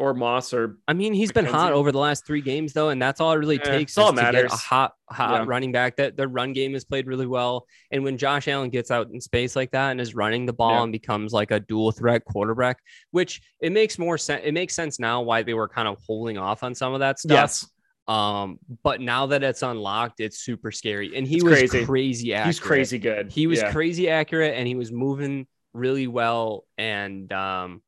[0.00, 3.00] or Moss or I mean, he's been hot over the last three games, though, and
[3.00, 5.44] that's all it really Yeah, takes it's all to get a hot, hot Yeah.
[5.46, 5.96] running back.
[5.96, 9.20] That the run game is played really well, and when Josh Allen gets out in
[9.20, 10.82] space like that and is running the ball Yeah.
[10.84, 12.78] and becomes like a dual threat quarterback,
[13.12, 14.42] which it makes more sense.
[14.44, 17.18] It makes sense now why they were kind of holding off on some of that
[17.20, 17.32] stuff.
[17.32, 17.66] yes,
[18.08, 21.16] Um, but now that it's unlocked, it's super scary.
[21.16, 21.84] And he It's was crazy.
[21.84, 22.34] crazy.
[22.34, 22.46] accurate.
[22.46, 23.30] he's crazy good.
[23.30, 26.64] He was crazy accurate and he was moving really well.
[26.76, 27.82] And um,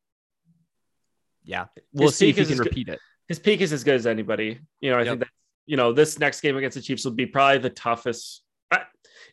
[1.45, 2.99] yeah, we'll His see if he can as good- repeat it.
[3.29, 4.61] his peak is as good as anybody.
[4.81, 5.09] You know, I Yep.
[5.09, 5.29] think that
[5.67, 8.43] you know this next game against the Chiefs will be probably the toughest.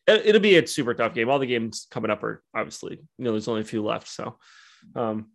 [0.08, 1.30] It- It'll be a super tough game.
[1.30, 4.40] All the games coming up are obviously you know there's only a few left, so
[4.96, 5.30] um,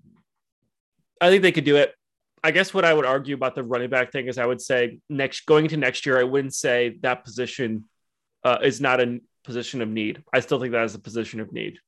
[1.21, 1.95] I think they could do it.
[2.43, 4.99] I guess what I would argue about the running back thing is I would say
[5.09, 7.85] next going into next year, I wouldn't say that position
[8.43, 10.23] uh, is not a position of need.
[10.33, 11.79] I still think that is a position of need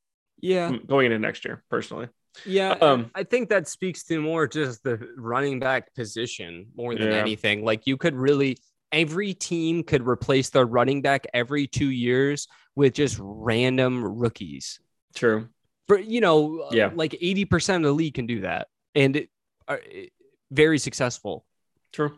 [0.40, 0.70] Yeah.
[0.70, 2.08] mm, going into next year, personally.
[2.44, 7.10] Yeah, Um, I think that speaks to more just the running back position more than
[7.12, 7.18] Yeah.
[7.18, 7.64] anything.
[7.64, 8.58] Like you could really
[8.92, 14.78] every team could replace their running back every two years with just random rookies.
[15.14, 15.48] True.
[15.88, 16.90] But you know, uh, Yeah.
[16.94, 18.68] like eighty percent of the league can do that.
[18.94, 19.30] and it,
[19.68, 20.12] uh, it-
[20.50, 21.44] very successful.
[21.92, 22.16] True.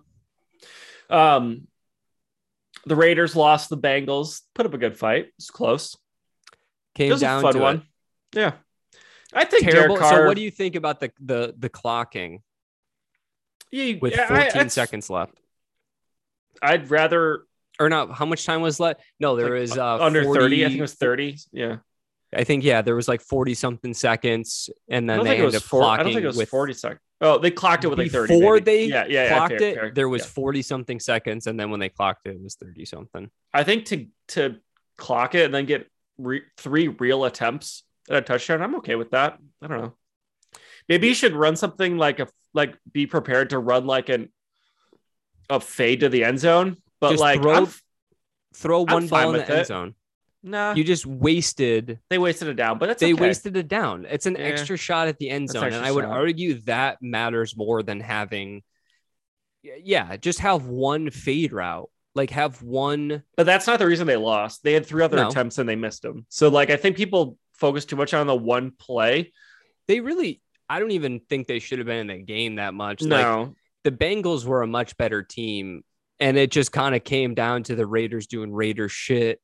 [1.11, 1.67] Um,
[2.85, 4.43] the Raiders lost the Bengals.
[4.55, 5.33] Put up a good fight.
[5.39, 5.97] It's close.
[6.95, 7.77] Came It was a down fun to one.
[7.77, 8.39] it.
[8.39, 8.53] Yeah.
[9.35, 9.97] I think Terrible.
[9.99, 12.41] Carr, So, what do you think about the the the clocking
[13.73, 15.35] with yeah, 14 I- seconds left?
[16.63, 17.45] I'd rather
[17.79, 18.13] Or not?
[18.13, 19.01] How much time was left?
[19.21, 20.65] No, there like, was uh, under 30.
[20.65, 21.37] I think it was 30.
[21.53, 21.77] Yeah.
[22.35, 25.83] I think yeah, there was like 40 something seconds, and then they ended up four,
[25.83, 27.01] clocking I don't think it was with 40 seconds.
[27.23, 28.35] Oh, they clocked it with like 30.
[28.39, 28.65] before maybe.
[28.65, 29.75] they yeah, yeah, yeah, clocked fair, it.
[29.77, 29.91] fair.
[29.93, 30.29] There was Yeah.
[30.29, 33.31] 40 something seconds, and then when they clocked it, it was 30 something.
[33.55, 34.57] I think to to
[34.99, 39.11] clock it and then get re- three real attempts at a touchdown, I'm okay with
[39.11, 39.39] that.
[39.63, 39.95] I don't know.
[40.89, 44.31] Maybe you should run something like a like be prepared to run like an
[45.51, 47.83] a fade to the end zone, but Just like throw- f-
[48.55, 49.67] Throw one ball in the end it.
[49.67, 49.95] zone.
[50.43, 52.01] nah, You just wasted.
[52.11, 53.21] they wasted it down, but that's They okay.
[53.23, 54.07] wasted it down.
[54.09, 54.45] It's an Yeah.
[54.47, 56.11] extra shot at the end zone, and I would shot.
[56.13, 58.63] argue that matters more than having.
[59.63, 61.91] Yeah, just have one fade route.
[62.15, 63.23] Like have one.
[63.37, 64.63] But that's not the reason they lost.
[64.65, 65.29] They had three other No.
[65.29, 66.27] attempts and they missed them.
[66.31, 69.33] So like I think people focus too much on the one play.
[69.87, 70.41] They really.
[70.71, 73.01] I don't even think they should have been in the game that much.
[73.01, 73.55] Like, No,
[73.85, 75.83] the Bengals were a much better team,
[76.21, 79.41] and it just kind of came down to the Raiders doing Raider shit.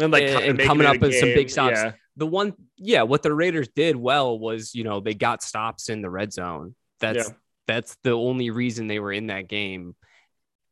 [0.00, 1.78] and like eh, and making coming up with some big stops.
[1.78, 1.92] Yeah.
[2.16, 6.02] The one, yeah, what the Raiders did well was, you know, they got stops in
[6.02, 6.74] the red zone.
[7.00, 7.34] That's Yeah.
[7.66, 9.96] that's the only reason they were in that game.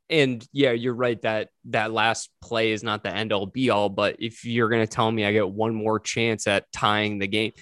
[0.09, 3.89] And yeah, you're right that that last play is not the end all be all.
[3.89, 7.53] But if you're gonna tell me I get one more chance at tying the game,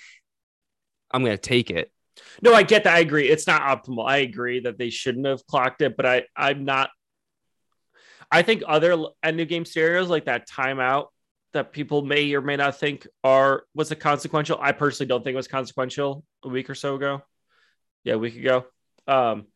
[1.11, 1.91] I'm gonna take it.
[2.43, 2.95] No, I get that.
[2.95, 3.29] I agree.
[3.29, 4.07] It's not optimal.
[4.07, 6.91] I agree that they shouldn't have clocked it, but I I'm not.
[8.31, 11.07] I think other end of game scenarios like that timeout
[11.55, 14.59] that people may or may not think are was it consequential.
[14.61, 17.23] I personally don't think it was consequential a week or so ago.
[18.03, 18.67] Yeah, a week ago.
[19.07, 19.47] Um,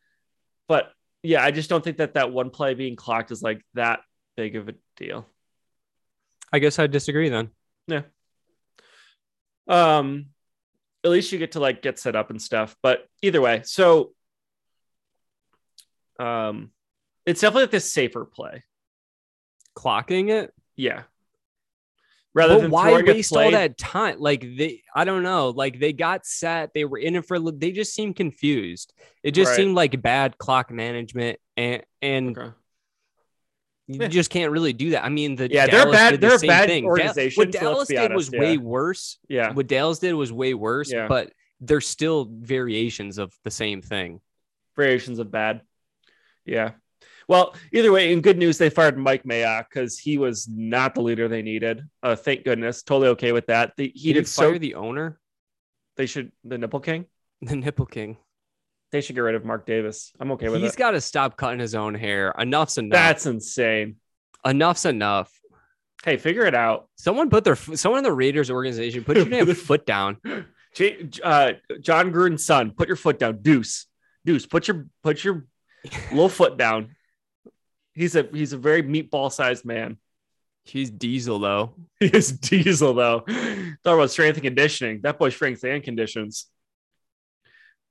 [0.69, 0.93] but
[1.29, 4.01] yeah, I just don't think that that one play being clocked is like that
[4.35, 5.27] big of a deal.
[6.51, 7.51] I guess I disagree then.
[7.87, 8.05] Yeah.
[9.69, 10.29] Um,
[11.05, 12.75] at least you get to like get set up and stuff.
[12.83, 14.13] But either way, so
[16.19, 16.71] um,
[17.27, 18.65] it's definitely like this safer play.
[19.77, 20.55] Clocking it.
[20.77, 21.03] Yeah.
[22.35, 24.17] Rather but than why waste all that time?
[24.21, 25.49] Like they, I don't know.
[25.51, 27.39] Like they got set, they were in it for.
[27.39, 28.93] They just seemed confused.
[29.23, 29.57] It just Right.
[29.57, 32.51] seemed like bad clock management, and and Okay.
[33.89, 34.09] you Yeah.
[34.09, 35.05] just can't really do that.
[35.05, 36.85] I mean, the Yeah, they're Dallas bad- did the they're a same bad thing.
[36.85, 39.19] Organization, What so Dallas did was honest, way worse.
[39.29, 39.53] Yeah.
[39.53, 40.93] What Dallas did was way worse.
[40.93, 41.09] Yeah.
[41.09, 44.21] But they're still variations of the same thing.
[44.77, 45.63] Variations of bad.
[46.45, 46.73] Yeah.
[47.29, 51.03] Well, either way, in good news, they fired Mike Mayock because he was not the
[51.03, 51.83] leader they needed.
[52.03, 52.83] Uh, thank goodness.
[52.83, 53.75] Totally okay with that.
[53.77, 54.59] They, he Did did fire so.
[54.59, 55.21] the owner,
[55.99, 57.05] They should the nipple king.
[57.43, 58.17] the Nipple King.
[58.91, 60.13] They should get rid of Mark Davis.
[60.19, 60.67] I'm okay with He's it.
[60.73, 62.35] He's got to stop cutting his own hair.
[62.39, 62.97] Enough's enough.
[62.97, 63.97] That's insane.
[64.47, 65.31] Enough's enough.
[66.05, 66.89] Hey, figure it out.
[66.97, 70.17] Someone put their someone in the Raiders organization put your damn foot down.
[70.25, 73.43] Uh, Jon Gruden's son, put your foot down.
[73.43, 73.87] Deuce,
[74.25, 75.45] Deuce, put your put your
[76.11, 76.95] little foot down.
[77.99, 79.99] He's a he's a very meatball sized man.
[80.65, 81.75] He's Diesel though.
[82.01, 83.21] He is diesel though.
[83.21, 85.01] Talk about strength and conditioning.
[85.03, 86.47] That boy strength and conditions.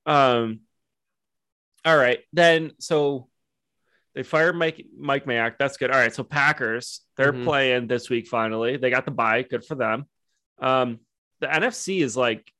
[0.05, 0.61] Um.
[1.83, 3.27] All right, then so
[4.15, 5.55] they fired Mike Mike Mayock.
[5.59, 5.91] That's good.
[5.91, 7.43] All right, so Packers they're Mhm.
[7.43, 8.27] playing this week.
[8.27, 9.41] Finally, they got the bye.
[9.43, 10.05] Good for them.
[10.59, 10.99] Um,
[11.41, 12.51] the NFC is like,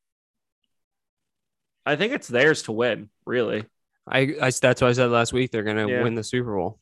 [1.86, 3.10] I think it's theirs to win.
[3.26, 3.66] Really,
[4.06, 5.52] I, I that's what I said last week.
[5.52, 6.04] They're gonna Yeah.
[6.04, 6.80] win the Super Bowl.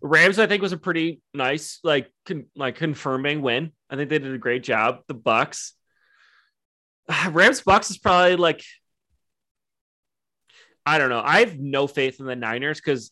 [0.00, 3.72] Rams I think was a pretty nice like con- like confirming win.
[3.90, 5.00] I think they did a great job.
[5.08, 5.74] The Bucks,
[7.30, 8.62] Rams Bucks is probably like
[10.86, 11.22] I don't know.
[11.22, 13.10] I have no faith in the Niners because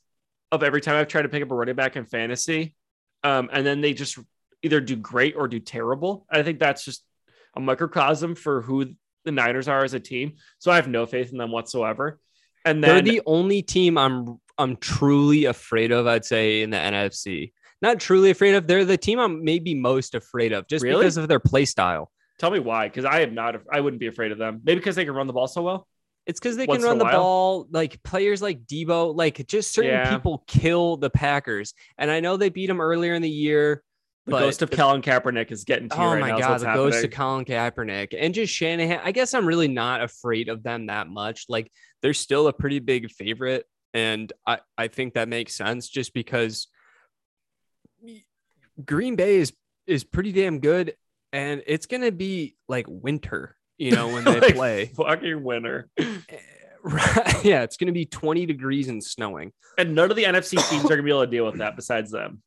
[0.51, 2.75] of every time I've tried to pick up a running back in fantasy,
[3.23, 4.19] um, and then they just
[4.63, 6.27] either do great or do terrible.
[6.31, 7.05] I think that's just
[7.55, 10.37] a microcosm for who the Niners are as a team.
[10.59, 12.19] So I have no faith in them whatsoever.
[12.65, 16.07] And They're the only team I'm I'm truly afraid of.
[16.07, 17.53] I'd say in the NFC.
[17.83, 18.67] Not truly afraid of.
[18.67, 21.01] They're the team I'm maybe most afraid of, just Really?
[21.03, 22.11] because of their play style.
[22.39, 23.57] tell me why, because I am not.
[23.73, 24.61] I wouldn't be afraid of them.
[24.65, 25.87] Maybe because they can run the ball so well.
[26.27, 27.13] It's because they Once can run the while.
[27.19, 27.69] ball.
[27.71, 30.11] Like players like Deebo, like just certain Yeah.
[30.11, 31.73] people kill the Packers.
[31.99, 33.83] And I know they beat them earlier in the year.
[34.27, 36.39] The but ghost of Colin Kaepernick is getting to you Oh right my now.
[36.41, 39.01] god, the ghost of Colin Kaepernick and just Shanahan.
[39.05, 41.45] I guess I'm really not afraid of them that much.
[41.49, 41.71] Like
[42.03, 43.65] they're still a pretty big favorite,
[43.97, 46.69] and I I think that makes sense just because
[48.85, 49.53] Green Bay is
[49.87, 50.95] is pretty damn good,
[51.33, 54.85] and it's gonna be like winter, you know, when they Like, play.
[54.97, 55.89] fucking winner.
[55.99, 59.53] yeah, it's going to be 20 degrees and snowing.
[59.77, 61.75] And none of the NFC teams are going to be able to deal with that
[61.75, 62.43] besides them.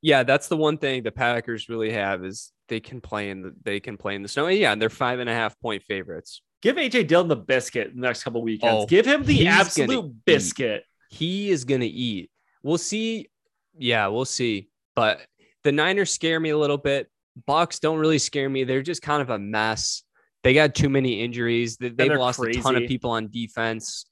[0.00, 3.54] Yeah, that's the one thing the Packers really have is they can play in the
[3.62, 4.46] they can play in the snow.
[4.46, 6.40] Yeah, And yeah, they're five and a half point favorites.
[6.62, 8.84] Give AJ Dillon the biscuit in the next couple weekends.
[8.84, 10.24] Oh, Give him the absolute eat.
[10.24, 10.84] biscuit.
[11.10, 12.30] He is going to eat.
[12.62, 13.28] We'll see.
[13.76, 14.70] Yeah, we'll see.
[14.94, 15.20] But
[15.64, 17.08] the Niners scare me a little bit.
[17.46, 18.64] Bucks don't really scare me.
[18.64, 20.02] They're just kind of a mess.
[20.44, 21.76] They got too many injuries.
[21.78, 24.06] They, they've lost a ton of people on defense.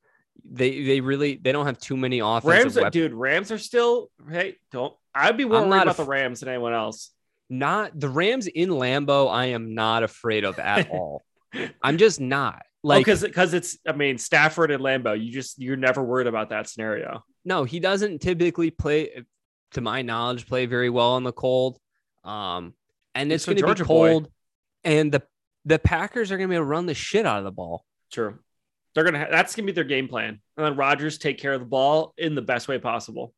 [0.51, 2.93] They they really they don't have too many offensive Rams, weapons.
[2.93, 4.11] dude, Rams are still.
[4.31, 4.95] Hey, don't.
[5.15, 7.11] I'd be worried about the Rams than anyone else.
[7.51, 11.23] not the Rams in Lambeau, I am not afraid of at all.
[11.83, 12.63] I'm just not.
[12.83, 13.79] Like because because it's.
[13.87, 15.23] I mean, Stafford and Lambeau.
[15.23, 17.25] You just you're never worried about that scenario.
[17.45, 19.25] no, he doesn't typically play,
[19.73, 21.79] to my knowledge, play very well in the cold.
[22.25, 22.75] Um,
[23.15, 24.09] and it's going to be Georgia boy.
[24.09, 24.31] cold,
[24.85, 25.23] and the
[25.67, 27.85] the Packers are going to be able to run the shit out of the ball.
[28.11, 28.39] True.
[28.95, 29.21] They're gonna.
[29.21, 30.41] Ha- that's gonna be their game plan.
[30.57, 33.35] And then Rodgers take care of the ball in the best way possible.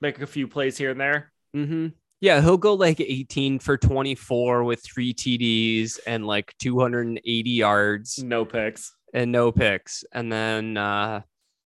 [0.00, 1.32] Make a few plays here and there.
[1.56, 1.88] Mm-hmm.
[2.20, 8.44] Yeah, he'll go like 18 for 24 with three TDs and like 280 yards No
[8.44, 8.94] picks.
[9.14, 11.22] and no picks, and then uh,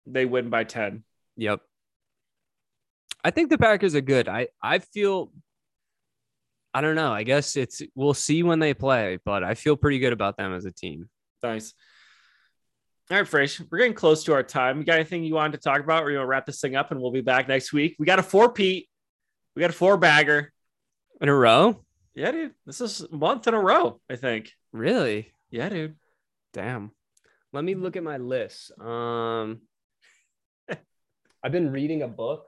[0.05, 1.03] They win by ten.
[1.37, 1.61] Yep.
[3.23, 4.27] I think the Packers are good.
[4.27, 5.31] I I feel
[6.73, 7.11] I don't know.
[7.13, 10.53] I guess it's we'll see when they play, but I feel pretty good about them
[10.53, 11.09] as a team.
[11.43, 11.73] Nice.
[13.09, 13.61] All right, Fresh.
[13.69, 14.77] We're getting close to our time.
[14.79, 16.75] You got anything you wanted to talk about, or you want to wrap this thing
[16.75, 17.95] up, and we'll be back next week.
[17.99, 18.87] We got a four Pete.
[19.55, 20.51] We got a four bagger.
[21.19, 21.83] In a row?
[22.15, 22.53] Yeah, dude.
[22.65, 23.99] This is a month in a row.
[24.09, 24.51] I think.
[24.71, 25.31] Really?
[25.49, 25.95] Yeah, dude.
[26.53, 26.91] Damn.
[27.53, 28.71] Let me look at my list.
[28.79, 29.61] Um
[31.43, 32.45] I've been reading a book.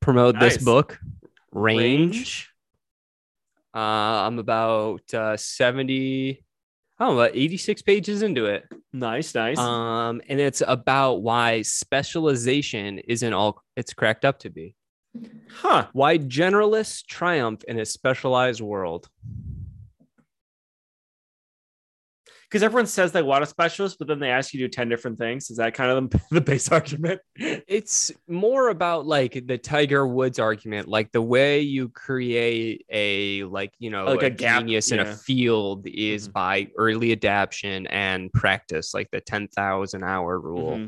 [0.00, 0.54] Promote Nice.
[0.56, 0.98] this book.
[1.52, 2.50] Range.
[3.74, 3.78] Uh
[4.26, 6.44] I'm about uh 70
[6.98, 8.64] Oh, about 86 pages into it.
[8.92, 9.58] Nice, nice.
[9.58, 14.74] Um, and it's about why specialization isn't all it's cracked up to be.
[15.50, 15.88] huh.
[15.92, 19.08] Why generalists triumph in a specialized world.
[22.48, 24.88] Because everyone says they want a specialist, but then they ask you to do ten
[24.88, 25.50] different things.
[25.50, 27.20] Is that kind of the, the base argument?
[27.36, 33.72] It's more about like the Tiger Woods argument, like the way you create a like
[33.78, 36.32] you know Like a a, gap, genius in a field is Mhm.
[36.32, 40.78] by early adaption and practice, like the ten thousand hour rule.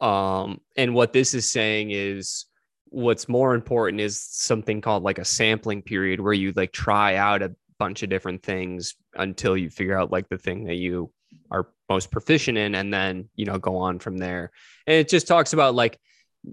[0.00, 0.04] Mhm.
[0.06, 2.46] Um, and what this is saying is
[2.90, 7.42] what's more important is something called like a sampling period where you like try out
[7.42, 11.10] a bunch of different things until you figure out like the thing that you
[11.50, 14.50] are most proficient in and then you know go on from there.
[14.86, 15.98] And it just talks about like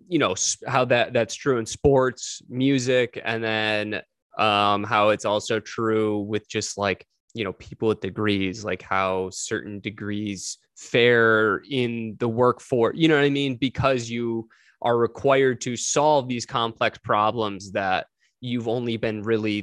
[0.07, 0.35] you know
[0.67, 4.01] how that that's true in sports music and then
[4.37, 9.29] um how it's also true with just like you know people with degrees like how
[9.31, 13.55] certain degrees fare in the workforce you know what i mean?
[13.55, 14.47] Because you
[14.81, 18.07] are required to solve these complex problems that
[18.39, 19.61] you've only been really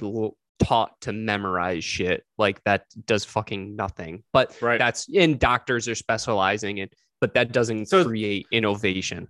[0.59, 4.79] taught to memorize shit like that does fucking nothing but Right.
[4.79, 9.29] that's and doctors are specializing it but that doesn't So- create innovation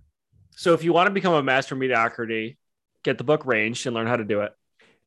[0.55, 2.57] So if you want to become a master mediocrity,
[3.03, 4.51] get the book Range and learn how to do it.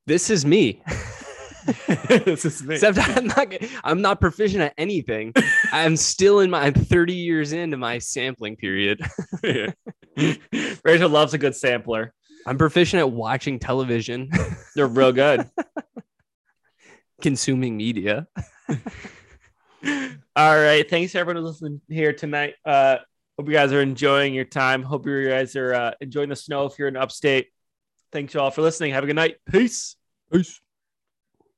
[0.06, 0.80] this is me
[1.86, 2.74] this is me.
[2.74, 3.54] except i'm not
[3.84, 5.32] i'm not proficient at anything
[5.72, 9.00] i'm still in my i'm 30 years into my sampling period
[10.84, 12.12] Rachel loves a good sampler.
[12.46, 14.28] i'm proficient at watching television
[14.74, 15.48] They're real good.
[17.22, 18.26] Consuming media
[20.36, 20.88] All right.
[20.88, 22.54] Thanks to everyone who's listening here tonight.
[22.64, 22.98] Uh,
[23.36, 24.82] hope you guys are enjoying your time.
[24.82, 27.48] Hope you guys are uh, enjoying the snow if you're in upstate.
[28.12, 28.92] Thanks you all for listening.
[28.92, 29.36] Have a good night.
[29.50, 29.96] Peace.
[30.32, 30.61] Peace.